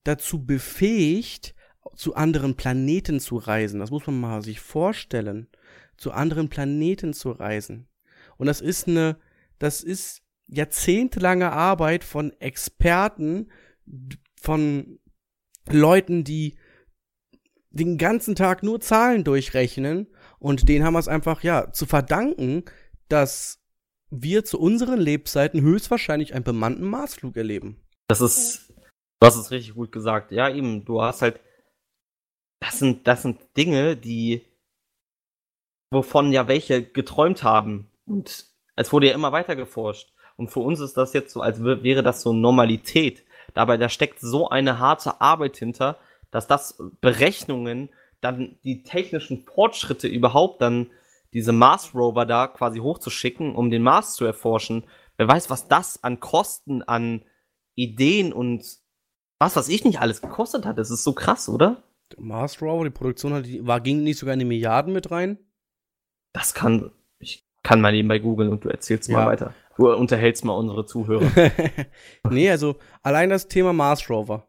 dazu 0.03 0.45
befähigt, 0.45 1.55
zu 1.95 2.15
anderen 2.15 2.55
Planeten 2.55 3.19
zu 3.19 3.37
reisen. 3.37 3.79
Das 3.79 3.91
muss 3.91 4.05
man 4.07 4.19
mal 4.19 4.41
sich 4.41 4.59
vorstellen. 4.59 5.47
Zu 5.97 6.11
anderen 6.11 6.49
Planeten 6.49 7.13
zu 7.13 7.31
reisen. 7.31 7.87
Und 8.37 8.47
das 8.47 8.59
ist 8.59 8.87
eine, 8.87 9.17
das 9.59 9.81
ist 9.81 10.21
jahrzehntelange 10.47 11.51
Arbeit 11.51 12.03
von 12.03 12.33
Experten, 12.41 13.49
von 14.35 14.99
Leuten, 15.69 16.23
die 16.23 16.57
den 17.69 17.97
ganzen 17.97 18.35
Tag 18.35 18.63
nur 18.63 18.79
Zahlen 18.79 19.23
durchrechnen 19.23 20.07
und 20.39 20.69
denen 20.69 20.85
haben 20.85 20.93
wir 20.93 20.99
es 20.99 21.07
einfach, 21.07 21.43
ja, 21.43 21.71
zu 21.71 21.85
verdanken, 21.85 22.63
dass 23.09 23.59
wir 24.21 24.43
zu 24.43 24.59
unseren 24.59 24.99
Lebzeiten 24.99 25.61
höchstwahrscheinlich 25.61 26.33
einen 26.33 26.43
bemannten 26.43 26.85
Marsflug 26.85 27.35
erleben. 27.35 27.81
Das 28.07 28.21
ist, 28.21 28.73
du 29.19 29.27
hast 29.27 29.35
es 29.35 29.51
richtig 29.51 29.75
gut 29.75 29.91
gesagt. 29.91 30.31
Ja, 30.31 30.49
eben, 30.49 30.85
du 30.85 31.01
hast 31.01 31.21
halt, 31.21 31.39
das 32.59 32.79
sind, 32.79 33.07
das 33.07 33.21
sind 33.21 33.39
Dinge, 33.57 33.95
die, 33.95 34.45
wovon 35.91 36.31
ja 36.31 36.47
welche 36.47 36.83
geträumt 36.83 37.43
haben. 37.43 37.91
Und 38.05 38.47
es 38.75 38.91
wurde 38.91 39.07
ja 39.07 39.13
immer 39.13 39.31
weiter 39.31 39.55
geforscht. 39.55 40.13
Und 40.37 40.49
für 40.49 40.59
uns 40.59 40.79
ist 40.79 40.97
das 40.97 41.13
jetzt 41.13 41.31
so, 41.31 41.41
als 41.41 41.63
wäre 41.63 42.03
das 42.03 42.21
so 42.21 42.33
Normalität. 42.33 43.23
Dabei, 43.53 43.77
da 43.77 43.89
steckt 43.89 44.19
so 44.19 44.49
eine 44.49 44.79
harte 44.79 45.21
Arbeit 45.21 45.57
hinter, 45.57 45.97
dass 46.31 46.47
das 46.47 46.81
Berechnungen, 46.99 47.89
dann 48.21 48.57
die 48.63 48.83
technischen 48.83 49.43
Fortschritte 49.43 50.07
überhaupt 50.07 50.61
dann 50.61 50.89
diese 51.35 51.51
Mars 51.51 51.93
Rover 51.93 52.25
da 52.25 52.47
quasi 52.47 52.79
hochzuschicken, 52.79 53.55
um 53.55 53.69
den 53.69 53.83
Mars 53.83 54.15
zu 54.15 54.23
erforschen. 54.23 54.85
Wer 55.17 55.27
weiß, 55.27 55.49
was 55.49 55.67
das 55.67 56.01
an 56.01 56.21
Kosten, 56.21 56.81
an 56.81 57.25
Ideen 57.75 58.31
und 58.31 58.63
was, 59.37 59.57
was 59.57 59.67
ich 59.67 59.83
nicht 59.83 59.99
alles 59.99 60.21
gekostet 60.21 60.65
hat. 60.65 60.77
Das 60.77 60.89
ist 60.89 61.03
so 61.03 61.11
krass, 61.11 61.49
oder? 61.49 61.83
Der 62.13 62.23
Mars 62.23 62.61
Rover, 62.61 62.85
die 62.85 62.89
Produktion 62.89 63.33
hat, 63.33 63.45
war, 63.67 63.81
ging 63.81 64.01
nicht 64.01 64.17
sogar 64.17 64.31
in 64.31 64.39
die 64.39 64.45
Milliarden 64.45 64.93
mit 64.93 65.11
rein? 65.11 65.37
Das 66.31 66.53
kann, 66.53 66.91
ich 67.19 67.45
kann 67.63 67.81
mal 67.81 67.91
nebenbei 67.91 68.19
googeln 68.19 68.49
und 68.49 68.63
du 68.63 68.69
erzählst 68.69 69.09
ja. 69.09 69.17
mal 69.17 69.27
weiter. 69.27 69.53
Du 69.75 69.91
unterhältst 69.91 70.45
mal 70.45 70.53
unsere 70.53 70.85
Zuhörer. 70.85 71.29
nee, 72.29 72.49
also 72.49 72.77
allein 73.03 73.29
das 73.29 73.49
Thema 73.49 73.73
Mars 73.73 74.09
Rover. 74.09 74.47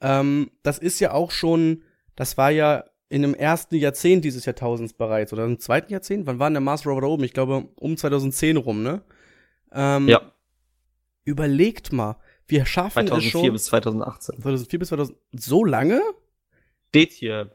Ähm, 0.00 0.50
das 0.62 0.78
ist 0.78 0.98
ja 0.98 1.12
auch 1.12 1.30
schon, 1.30 1.82
das 2.16 2.38
war 2.38 2.50
ja 2.50 2.84
in 3.12 3.20
dem 3.20 3.34
ersten 3.34 3.74
Jahrzehnt 3.74 4.24
dieses 4.24 4.46
Jahrtausends 4.46 4.94
bereits 4.94 5.34
oder 5.34 5.44
im 5.44 5.58
zweiten 5.58 5.92
Jahrzehnt. 5.92 6.26
Wann 6.26 6.38
war 6.38 6.48
denn 6.48 6.54
der 6.54 6.62
Mars 6.62 6.86
Rover 6.86 7.02
da 7.02 7.08
oben? 7.08 7.24
Ich 7.24 7.34
glaube 7.34 7.68
um 7.76 7.94
2010 7.94 8.56
rum, 8.56 8.82
ne? 8.82 9.02
Ähm, 9.70 10.08
ja. 10.08 10.32
Überlegt 11.24 11.92
mal, 11.92 12.16
wir 12.46 12.64
schaffen 12.64 13.06
2004 13.06 13.26
es 13.26 13.30
schon. 13.30 13.52
bis 13.52 13.64
2018. 13.66 14.40
2004 14.40 14.78
bis 14.78 14.88
2000. 14.88 15.18
So 15.32 15.62
lange? 15.62 16.00
Steht 16.88 17.12
hier. 17.12 17.54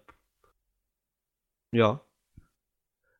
Ja. 1.72 2.02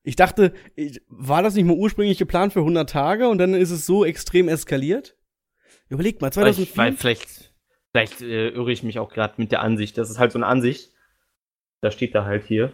Ich 0.04 0.16
dachte, 0.16 0.54
ich, 0.76 1.02
war 1.08 1.42
das 1.42 1.56
nicht 1.56 1.66
mal 1.66 1.76
ursprünglich 1.76 2.20
geplant 2.20 2.54
für 2.54 2.60
100 2.60 2.88
Tage 2.88 3.30
und 3.30 3.40
dann 3.40 3.56
ist 3.56 3.72
es 3.72 3.88
so 3.88 4.06
extrem 4.06 4.48
eskaliert? 4.48 5.18
Überlegt 5.90 6.22
mal, 6.22 6.32
2004. 6.32 6.64
Ich, 6.64 6.78
weil 6.78 6.94
vielleicht, 6.94 7.56
vielleicht 7.92 8.22
äh, 8.22 8.50
irre 8.50 8.72
ich 8.72 8.84
mich 8.84 9.00
auch 9.00 9.12
gerade 9.12 9.34
mit 9.38 9.52
der 9.52 9.64
Ansicht. 9.64 9.98
Das 9.98 10.12
ist 10.12 10.20
halt 10.20 10.32
so 10.32 10.38
eine 10.38 10.46
Ansicht. 10.46 10.92
Da 11.82 11.92
steht 11.92 12.16
da 12.16 12.26
halt 12.26 12.46
hier 12.46 12.74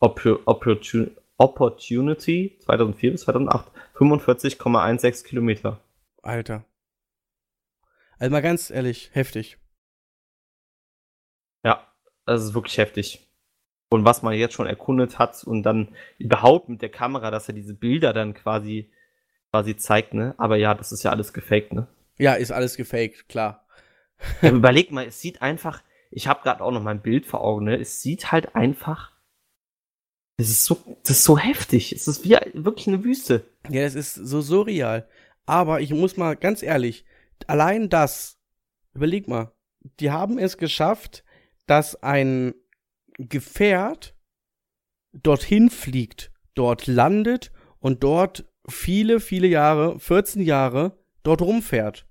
Opportun 0.00 1.16
Opportunity 1.38 2.58
2004 2.60 3.12
bis 3.12 3.22
2008 3.22 3.72
45,16 3.94 5.24
Kilometer. 5.24 5.80
Alter. 6.22 6.64
Also 8.18 8.30
mal 8.30 8.42
ganz 8.42 8.70
ehrlich, 8.70 9.10
heftig. 9.12 9.58
Ja, 11.64 11.86
das 12.26 12.44
ist 12.44 12.54
wirklich 12.54 12.78
heftig 12.78 13.26
und 13.92 14.04
was 14.04 14.22
man 14.22 14.34
jetzt 14.34 14.54
schon 14.54 14.66
erkundet 14.66 15.18
hat 15.18 15.44
und 15.44 15.62
dann 15.64 15.88
überhaupt 16.18 16.68
mit 16.68 16.82
der 16.82 16.88
Kamera, 16.88 17.30
dass 17.30 17.48
er 17.48 17.54
diese 17.54 17.74
Bilder 17.74 18.12
dann 18.12 18.34
quasi, 18.34 18.90
quasi 19.50 19.76
zeigt, 19.76 20.14
ne? 20.14 20.34
Aber 20.38 20.56
ja, 20.56 20.74
das 20.74 20.92
ist 20.92 21.02
ja 21.02 21.10
alles 21.10 21.32
gefaked, 21.32 21.72
ne? 21.72 21.86
Ja, 22.18 22.34
ist 22.34 22.52
alles 22.52 22.76
gefaked, 22.76 23.28
klar. 23.28 23.66
Ja, 24.40 24.50
überleg 24.50 24.92
mal, 24.92 25.06
es 25.06 25.20
sieht 25.20 25.42
einfach, 25.42 25.82
ich 26.12 26.28
habe 26.28 26.42
gerade 26.42 26.62
auch 26.62 26.70
noch 26.70 26.82
mal 26.82 26.92
ein 26.92 27.02
Bild 27.02 27.26
vor 27.26 27.42
Augen, 27.42 27.64
ne? 27.64 27.76
Es 27.76 28.02
sieht 28.02 28.30
halt 28.30 28.54
einfach, 28.54 29.12
es 30.36 30.50
ist 30.50 30.64
so, 30.64 30.98
das 31.02 31.18
ist 31.18 31.24
so 31.24 31.38
heftig. 31.38 31.92
Es 31.92 32.08
ist 32.08 32.24
wie 32.24 32.36
wirklich 32.54 32.88
eine 32.88 33.04
Wüste. 33.04 33.44
Ja, 33.68 33.82
es 33.82 33.94
ist 33.94 34.14
so 34.14 34.40
surreal. 34.40 35.08
Aber 35.46 35.80
ich 35.80 35.90
muss 35.90 36.16
mal 36.16 36.36
ganz 36.36 36.62
ehrlich, 36.62 37.04
allein 37.46 37.88
das, 37.88 38.38
überleg 38.94 39.28
mal, 39.28 39.52
die 40.00 40.10
haben 40.10 40.38
es 40.38 40.58
geschafft, 40.58 41.24
dass 41.66 42.02
ein 42.02 42.54
Gefährt 43.18 44.16
dorthin 45.12 45.70
fliegt, 45.70 46.32
dort 46.54 46.86
landet 46.86 47.52
und 47.78 48.02
dort 48.02 48.44
viele, 48.68 49.20
viele 49.20 49.46
Jahre, 49.46 49.98
14 49.98 50.42
Jahre, 50.42 50.98
dort 51.22 51.42
rumfährt. 51.42 52.06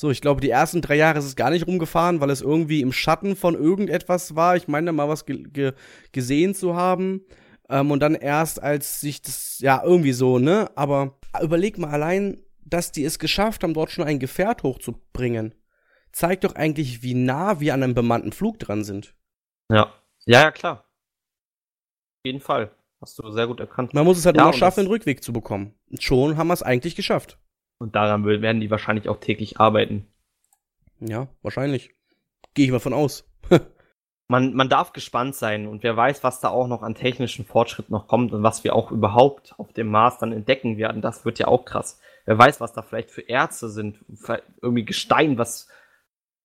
So, 0.00 0.12
ich 0.12 0.20
glaube, 0.20 0.40
die 0.40 0.50
ersten 0.50 0.80
drei 0.80 0.94
Jahre 0.94 1.18
ist 1.18 1.24
es 1.24 1.34
gar 1.34 1.50
nicht 1.50 1.66
rumgefahren, 1.66 2.20
weil 2.20 2.30
es 2.30 2.40
irgendwie 2.40 2.82
im 2.82 2.92
Schatten 2.92 3.34
von 3.34 3.56
irgendetwas 3.56 4.36
war. 4.36 4.54
Ich 4.54 4.68
meine, 4.68 4.86
da 4.86 4.92
mal 4.92 5.08
was 5.08 5.26
ge 5.26 5.42
ge 5.42 5.72
gesehen 6.12 6.54
zu 6.54 6.76
haben. 6.76 7.24
Ähm, 7.68 7.90
und 7.90 7.98
dann 7.98 8.14
erst, 8.14 8.62
als 8.62 9.00
sich 9.00 9.22
das, 9.22 9.58
ja, 9.58 9.82
irgendwie 9.82 10.12
so, 10.12 10.38
ne? 10.38 10.70
Aber 10.76 11.18
überleg 11.42 11.78
mal 11.78 11.90
allein, 11.90 12.40
dass 12.64 12.92
die 12.92 13.02
es 13.02 13.18
geschafft 13.18 13.64
haben, 13.64 13.74
dort 13.74 13.90
schon 13.90 14.04
ein 14.04 14.20
Gefährt 14.20 14.62
hochzubringen. 14.62 15.52
Zeigt 16.12 16.44
doch 16.44 16.54
eigentlich, 16.54 17.02
wie 17.02 17.14
nah 17.14 17.58
wir 17.58 17.74
an 17.74 17.82
einem 17.82 17.94
bemannten 17.94 18.30
Flug 18.30 18.60
dran 18.60 18.84
sind. 18.84 19.16
Ja. 19.68 19.92
Ja, 20.26 20.42
ja, 20.42 20.52
klar. 20.52 20.84
Auf 22.18 22.24
jeden 22.24 22.40
Fall. 22.40 22.70
Hast 23.00 23.18
du 23.18 23.28
sehr 23.32 23.48
gut 23.48 23.58
erkannt. 23.58 23.94
Man 23.94 24.04
muss 24.04 24.18
es 24.18 24.26
halt 24.26 24.36
ja, 24.36 24.42
nur 24.42 24.52
noch 24.52 24.58
schaffen, 24.58 24.84
den 24.84 24.92
Rückweg 24.92 25.24
zu 25.24 25.32
bekommen. 25.32 25.74
Schon 25.98 26.36
haben 26.36 26.46
wir 26.46 26.54
es 26.54 26.62
eigentlich 26.62 26.94
geschafft. 26.94 27.36
Und 27.78 27.94
daran 27.94 28.24
werden 28.24 28.60
die 28.60 28.70
wahrscheinlich 28.70 29.08
auch 29.08 29.20
täglich 29.20 29.60
arbeiten. 29.60 30.06
Ja, 31.00 31.28
wahrscheinlich. 31.42 31.94
Gehe 32.54 32.66
ich 32.66 32.72
mal 32.72 32.80
von 32.80 32.92
aus. 32.92 33.28
man, 34.28 34.54
man 34.54 34.68
darf 34.68 34.92
gespannt 34.92 35.34
sein 35.34 35.66
und 35.66 35.82
wer 35.82 35.96
weiß, 35.96 36.24
was 36.24 36.40
da 36.40 36.48
auch 36.48 36.66
noch 36.66 36.82
an 36.82 36.94
technischen 36.94 37.44
Fortschritt 37.44 37.90
noch 37.90 38.08
kommt 38.08 38.32
und 38.32 38.42
was 38.42 38.64
wir 38.64 38.74
auch 38.74 38.90
überhaupt 38.90 39.54
auf 39.58 39.72
dem 39.72 39.88
Mars 39.88 40.18
dann 40.18 40.32
entdecken 40.32 40.76
werden. 40.76 41.02
Das 41.02 41.24
wird 41.24 41.38
ja 41.38 41.46
auch 41.46 41.64
krass. 41.64 42.00
Wer 42.24 42.36
weiß, 42.36 42.60
was 42.60 42.72
da 42.72 42.82
vielleicht 42.82 43.10
für 43.10 43.22
Ärzte 43.22 43.70
sind, 43.70 44.04
irgendwie 44.60 44.84
Gestein, 44.84 45.38
was. 45.38 45.68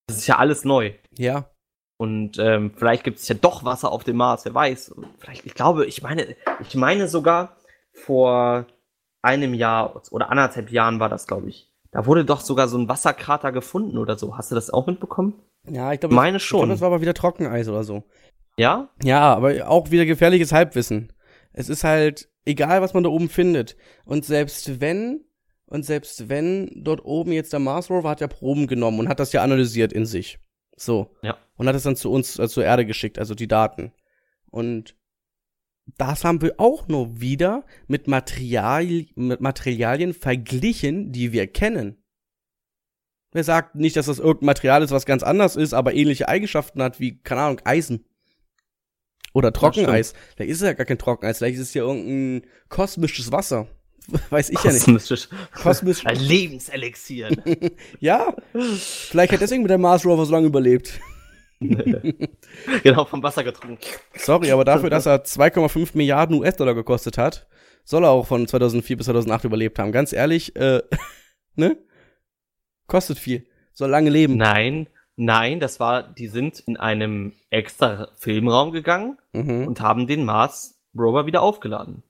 Das 0.08 0.18
ist 0.18 0.28
ja 0.28 0.38
alles 0.38 0.66
neu. 0.66 0.94
Ja. 1.18 1.50
Und 1.98 2.38
ähm, 2.38 2.74
vielleicht 2.76 3.04
gibt 3.04 3.20
es 3.20 3.28
ja 3.28 3.36
doch 3.36 3.64
Wasser 3.64 3.92
auf 3.92 4.04
dem 4.04 4.18
Mars, 4.18 4.46
wer 4.46 4.54
weiß. 4.54 4.96
Vielleicht, 5.20 5.46
ich 5.46 5.54
glaube, 5.54 5.86
ich 5.86 6.02
meine, 6.02 6.36
ich 6.62 6.76
meine 6.76 7.08
sogar 7.08 7.58
vor 7.94 8.66
einem 9.24 9.54
Jahr 9.54 10.02
oder 10.12 10.30
anderthalb 10.30 10.72
Jahren 10.72 11.00
war 11.00 11.10
das, 11.10 11.26
glaube 11.26 11.50
ich. 11.50 11.70
Da 11.92 12.06
wurde 12.06 12.26
doch 12.26 12.42
sogar 12.42 12.68
so 12.68 12.78
ein 12.78 12.90
Wasserkrater 12.90 13.52
gefunden 13.52 13.98
oder 13.98 14.18
so. 14.18 14.38
Hast 14.38 14.52
du 14.52 14.56
das 14.56 14.70
auch 14.70 14.88
mitbekommen? 14.88 15.36
Ja, 15.68 15.94
ich 15.94 16.00
glaube, 16.00 16.16
meine 16.16 16.40
schon. 16.40 16.58
Ich 16.58 16.62
glaube, 16.62 16.74
das 16.74 16.82
war 16.82 16.88
aber 16.88 17.02
wieder 17.02 17.14
Trockeneis 17.14 17.68
oder 17.68 17.84
so. 17.84 18.04
Ja? 18.58 18.90
Ja, 19.04 19.34
aber 19.34 19.68
auch 19.68 19.92
wieder 19.92 20.06
gefährliches 20.06 20.52
Halbwissen. 20.52 21.14
Es 21.54 21.70
ist 21.70 21.84
halt 21.84 22.30
egal, 22.46 22.82
was 22.82 22.94
man 22.94 23.04
da 23.04 23.10
oben 23.10 23.30
findet. 23.30 23.76
Und 24.06 24.26
selbst 24.26 24.82
wenn, 24.82 25.22
und 25.68 25.86
selbst 25.86 26.30
wenn 26.30 26.72
dort 26.76 27.06
oben 27.06 27.32
jetzt 27.32 27.54
der 27.54 27.60
Mars 27.60 27.90
Rover 27.90 28.10
hat 28.10 28.22
ja 28.22 28.28
Proben 28.28 28.68
genommen 28.68 29.00
und 29.00 29.10
hat 29.10 29.20
das 29.20 29.32
ja 29.32 29.44
analysiert 29.44 29.94
in 29.94 30.06
sich. 30.06 30.40
So. 30.76 31.16
Ja. 31.22 31.38
Und 31.56 31.68
hat 31.68 31.76
es 31.76 31.84
dann 31.84 31.96
zu 31.96 32.12
uns, 32.12 32.40
äh, 32.40 32.48
zur 32.48 32.66
Erde 32.66 32.86
geschickt, 32.86 33.20
also 33.20 33.36
die 33.36 33.48
Daten. 33.48 33.94
Und 34.50 34.96
das 35.86 36.24
haben 36.24 36.42
wir 36.42 36.56
auch 36.60 36.88
nur 36.88 37.20
wieder 37.20 37.66
mit, 37.88 38.08
Material, 38.08 39.06
mit 39.16 39.42
Materialien 39.42 40.14
verglichen, 40.14 41.12
die 41.12 41.32
wir 41.32 41.48
kennen. 41.48 41.98
Wer 43.32 43.44
sagt 43.44 43.76
nicht, 43.76 43.96
dass 43.96 44.06
das 44.06 44.20
irgendein 44.20 44.46
Material 44.46 44.84
ist, 44.84 44.92
was 44.92 45.06
ganz 45.06 45.24
anders 45.24 45.56
ist, 45.56 45.74
aber 45.74 45.94
ähnliche 45.94 46.30
Eigenschaften 46.30 46.82
hat 46.82 47.00
wie, 47.00 47.20
keine 47.20 47.42
Ahnung, 47.42 47.62
Eisen. 47.64 48.06
Oder 49.34 49.52
Trockeneis. 49.52 50.14
Vielleicht 50.36 50.52
ist 50.52 50.62
es 50.62 50.68
ja 50.68 50.74
gar 50.74 50.86
kein 50.86 51.00
Trockeneis, 51.00 51.40
vielleicht 51.40 51.56
ist 51.56 51.70
es 51.70 51.74
ja 51.74 51.84
irgendein 51.84 52.48
kosmisches 52.70 53.32
Wasser. 53.32 53.68
Weiß 54.30 54.50
ich 54.50 54.58
Kosmisches. 54.58 55.30
ja 55.32 55.38
nicht. 55.38 55.54
Kosmisch. 55.54 56.06
Ein 56.06 56.20
Lebenselixier. 56.20 57.30
ja. 58.00 58.36
Vielleicht 58.54 59.34
hat 59.34 59.42
deswegen 59.42 59.64
mit 59.64 59.72
der 59.72 59.78
Mars 59.78 60.06
Rover 60.06 60.26
so 60.26 60.32
lange 60.32 60.48
überlebt. 60.48 61.00
genau, 62.84 63.06
vom 63.06 63.24
Wasser 63.24 63.44
getrunken. 63.44 63.82
Sorry, 64.16 64.52
aber 64.52 64.66
dafür, 64.66 64.90
dass 64.90 65.06
er 65.06 65.24
2,5 65.24 65.92
Milliarden 65.94 66.38
US-Dollar 66.38 66.74
gekostet 66.74 67.18
hat, 67.18 67.48
soll 67.84 68.04
er 68.04 68.12
auch 68.12 68.28
von 68.28 68.48
2004 68.48 68.98
bis 68.98 69.06
2008 69.06 69.46
überlebt 69.46 69.80
haben. 69.80 69.92
Ganz 69.92 70.14
ehrlich, 70.14 70.56
äh, 70.56 70.82
ne? 71.56 71.78
Kostet 72.88 73.20
viel. 73.20 73.48
Soll 73.74 73.90
lange 73.90 74.10
leben. 74.10 74.38
Nein, 74.38 74.88
nein, 75.16 75.60
das 75.60 75.80
war, 75.80 76.04
die 76.04 76.28
sind 76.28 76.60
in 76.60 76.78
einem 76.78 77.34
extra 77.50 78.10
Filmraum 78.18 78.72
gegangen 78.72 79.18
mhm. 79.32 79.68
und 79.68 79.82
haben 79.82 80.08
den 80.08 80.26
Mars 80.26 80.80
Rover 80.98 81.26
wieder 81.26 81.42
aufgeladen. 81.42 82.04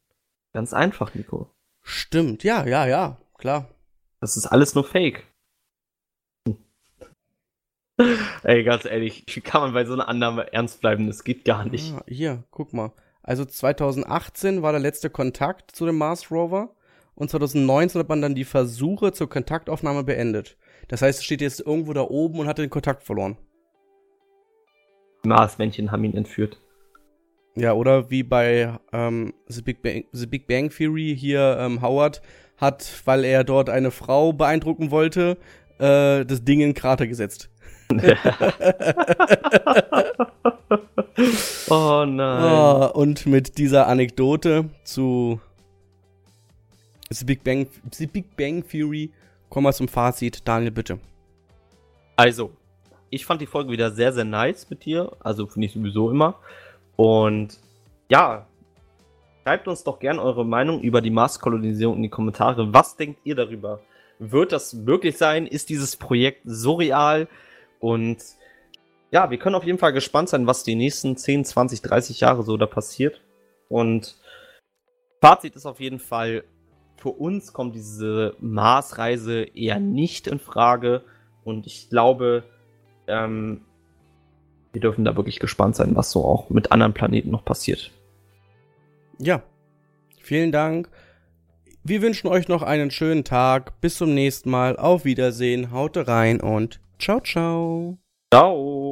Ganz 0.51 0.73
einfach, 0.73 1.15
Nico. 1.15 1.49
Stimmt, 1.81 2.43
ja, 2.43 2.65
ja, 2.65 2.85
ja, 2.85 3.17
klar. 3.37 3.69
Das 4.19 4.37
ist 4.37 4.45
alles 4.45 4.75
nur 4.75 4.83
Fake. 4.83 5.25
Ey, 8.43 8.63
ganz 8.63 8.85
ehrlich, 8.85 9.23
wie 9.27 9.41
kann 9.41 9.61
man 9.61 9.73
bei 9.73 9.85
so 9.85 9.93
einer 9.93 10.07
Annahme 10.07 10.51
ernst 10.51 10.81
bleiben? 10.81 11.07
Das 11.07 11.23
geht 11.23 11.45
gar 11.45 11.65
nicht. 11.65 11.93
Ah, 11.93 12.03
hier, 12.07 12.43
guck 12.49 12.73
mal. 12.73 12.91
Also 13.21 13.45
2018 13.45 14.61
war 14.61 14.71
der 14.71 14.81
letzte 14.81 15.09
Kontakt 15.09 15.75
zu 15.75 15.85
dem 15.85 15.97
Mars 15.97 16.31
Rover 16.31 16.75
und 17.15 17.29
2019 17.29 17.99
hat 17.99 18.09
man 18.09 18.21
dann 18.21 18.35
die 18.35 18.43
Versuche 18.43 19.13
zur 19.13 19.29
Kontaktaufnahme 19.29 20.03
beendet. 20.03 20.57
Das 20.87 21.01
heißt, 21.01 21.19
es 21.19 21.25
steht 21.25 21.41
jetzt 21.41 21.61
irgendwo 21.61 21.93
da 21.93 22.01
oben 22.01 22.39
und 22.39 22.47
hat 22.47 22.57
den 22.57 22.69
Kontakt 22.69 23.03
verloren. 23.03 23.37
Marsmännchen 25.23 25.91
haben 25.91 26.03
ihn 26.03 26.17
entführt. 26.17 26.59
Ja, 27.55 27.73
oder 27.73 28.09
wie 28.09 28.23
bei 28.23 28.77
ähm, 28.91 29.33
The, 29.47 29.61
Big 29.61 29.83
Bang, 29.83 30.05
The 30.11 30.25
Big 30.25 30.47
Bang 30.47 30.69
Theory 30.69 31.15
hier 31.17 31.57
ähm, 31.59 31.81
Howard 31.81 32.21
hat, 32.57 33.01
weil 33.05 33.23
er 33.23 33.43
dort 33.43 33.69
eine 33.69 33.91
Frau 33.91 34.33
beeindrucken 34.33 34.89
wollte, 34.89 35.37
äh, 35.77 36.25
das 36.25 36.43
Ding 36.43 36.61
in 36.61 36.69
den 36.69 36.73
Krater 36.73 37.07
gesetzt. 37.07 37.52
oh 41.69 42.05
nein. 42.07 42.43
Oh, 42.43 42.91
und 42.93 43.25
mit 43.25 43.57
dieser 43.57 43.87
Anekdote 43.87 44.69
zu 44.83 45.39
The 47.09 47.25
Big 47.25 47.43
Bang, 47.43 47.67
The 47.91 48.07
Big 48.07 48.35
Bang 48.35 48.67
Theory 48.67 49.11
kommen 49.49 49.67
wir 49.67 49.73
zum 49.73 49.87
Fazit. 49.87 50.47
Daniel, 50.47 50.71
bitte. 50.71 50.99
Also, 52.15 52.51
ich 53.09 53.25
fand 53.25 53.41
die 53.41 53.45
Folge 53.45 53.71
wieder 53.71 53.91
sehr, 53.91 54.13
sehr 54.13 54.25
nice 54.25 54.69
mit 54.69 54.85
dir. 54.85 55.11
Also 55.19 55.47
finde 55.47 55.67
ich 55.67 55.73
sowieso 55.73 56.09
immer. 56.09 56.39
Und 56.95 57.59
ja, 58.09 58.47
schreibt 59.43 59.67
uns 59.67 59.83
doch 59.83 59.99
gern 59.99 60.19
eure 60.19 60.45
Meinung 60.45 60.81
über 60.81 61.01
die 61.01 61.11
Marskolonisierung 61.11 61.97
in 61.97 62.03
die 62.03 62.09
Kommentare. 62.09 62.73
Was 62.73 62.95
denkt 62.95 63.19
ihr 63.23 63.35
darüber? 63.35 63.81
Wird 64.19 64.51
das 64.51 64.73
möglich 64.73 65.17
sein? 65.17 65.45
Ist 65.45 65.69
dieses 65.69 65.97
Projekt 65.97 66.41
so 66.45 66.75
real? 66.75 67.27
Und 67.83 68.23
ja, 69.11 69.29
wir 69.29 69.37
können 69.37 69.55
auf 69.55 69.65
jeden 69.65 69.77
Fall 69.77 69.91
gespannt 69.91 70.29
sein, 70.29 70.47
was 70.47 70.63
die 70.63 70.75
nächsten 70.75 71.17
10, 71.17 71.43
20, 71.43 71.81
30 71.81 72.21
Jahre 72.21 72.41
so 72.43 72.55
da 72.55 72.65
passiert. 72.65 73.19
Und 73.67 74.15
Fazit 75.19 75.57
ist 75.57 75.65
auf 75.65 75.81
jeden 75.81 75.99
Fall, 75.99 76.45
für 76.95 77.09
uns 77.09 77.51
kommt 77.51 77.75
diese 77.75 78.37
Marsreise 78.39 79.41
eher 79.53 79.81
nicht 79.81 80.27
in 80.27 80.39
Frage. 80.39 81.03
Und 81.43 81.67
ich 81.67 81.89
glaube, 81.89 82.45
ähm, 83.07 83.65
wir 84.71 84.79
dürfen 84.79 85.03
da 85.03 85.17
wirklich 85.17 85.41
gespannt 85.41 85.75
sein, 85.75 85.93
was 85.97 86.09
so 86.09 86.23
auch 86.23 86.49
mit 86.49 86.71
anderen 86.71 86.93
Planeten 86.93 87.31
noch 87.31 87.43
passiert. 87.43 87.91
Ja, 89.19 89.43
vielen 90.21 90.53
Dank. 90.53 90.89
Wir 91.83 92.01
wünschen 92.01 92.29
euch 92.29 92.47
noch 92.47 92.61
einen 92.61 92.91
schönen 92.91 93.25
Tag. 93.25 93.81
Bis 93.81 93.97
zum 93.97 94.13
nächsten 94.13 94.49
Mal. 94.49 94.77
Auf 94.77 95.03
Wiedersehen. 95.03 95.71
Haut 95.71 95.97
rein 95.97 96.39
und 96.39 96.79
ciao, 97.03 97.19
ciao. 97.19 97.97
Ciao. 98.33 98.82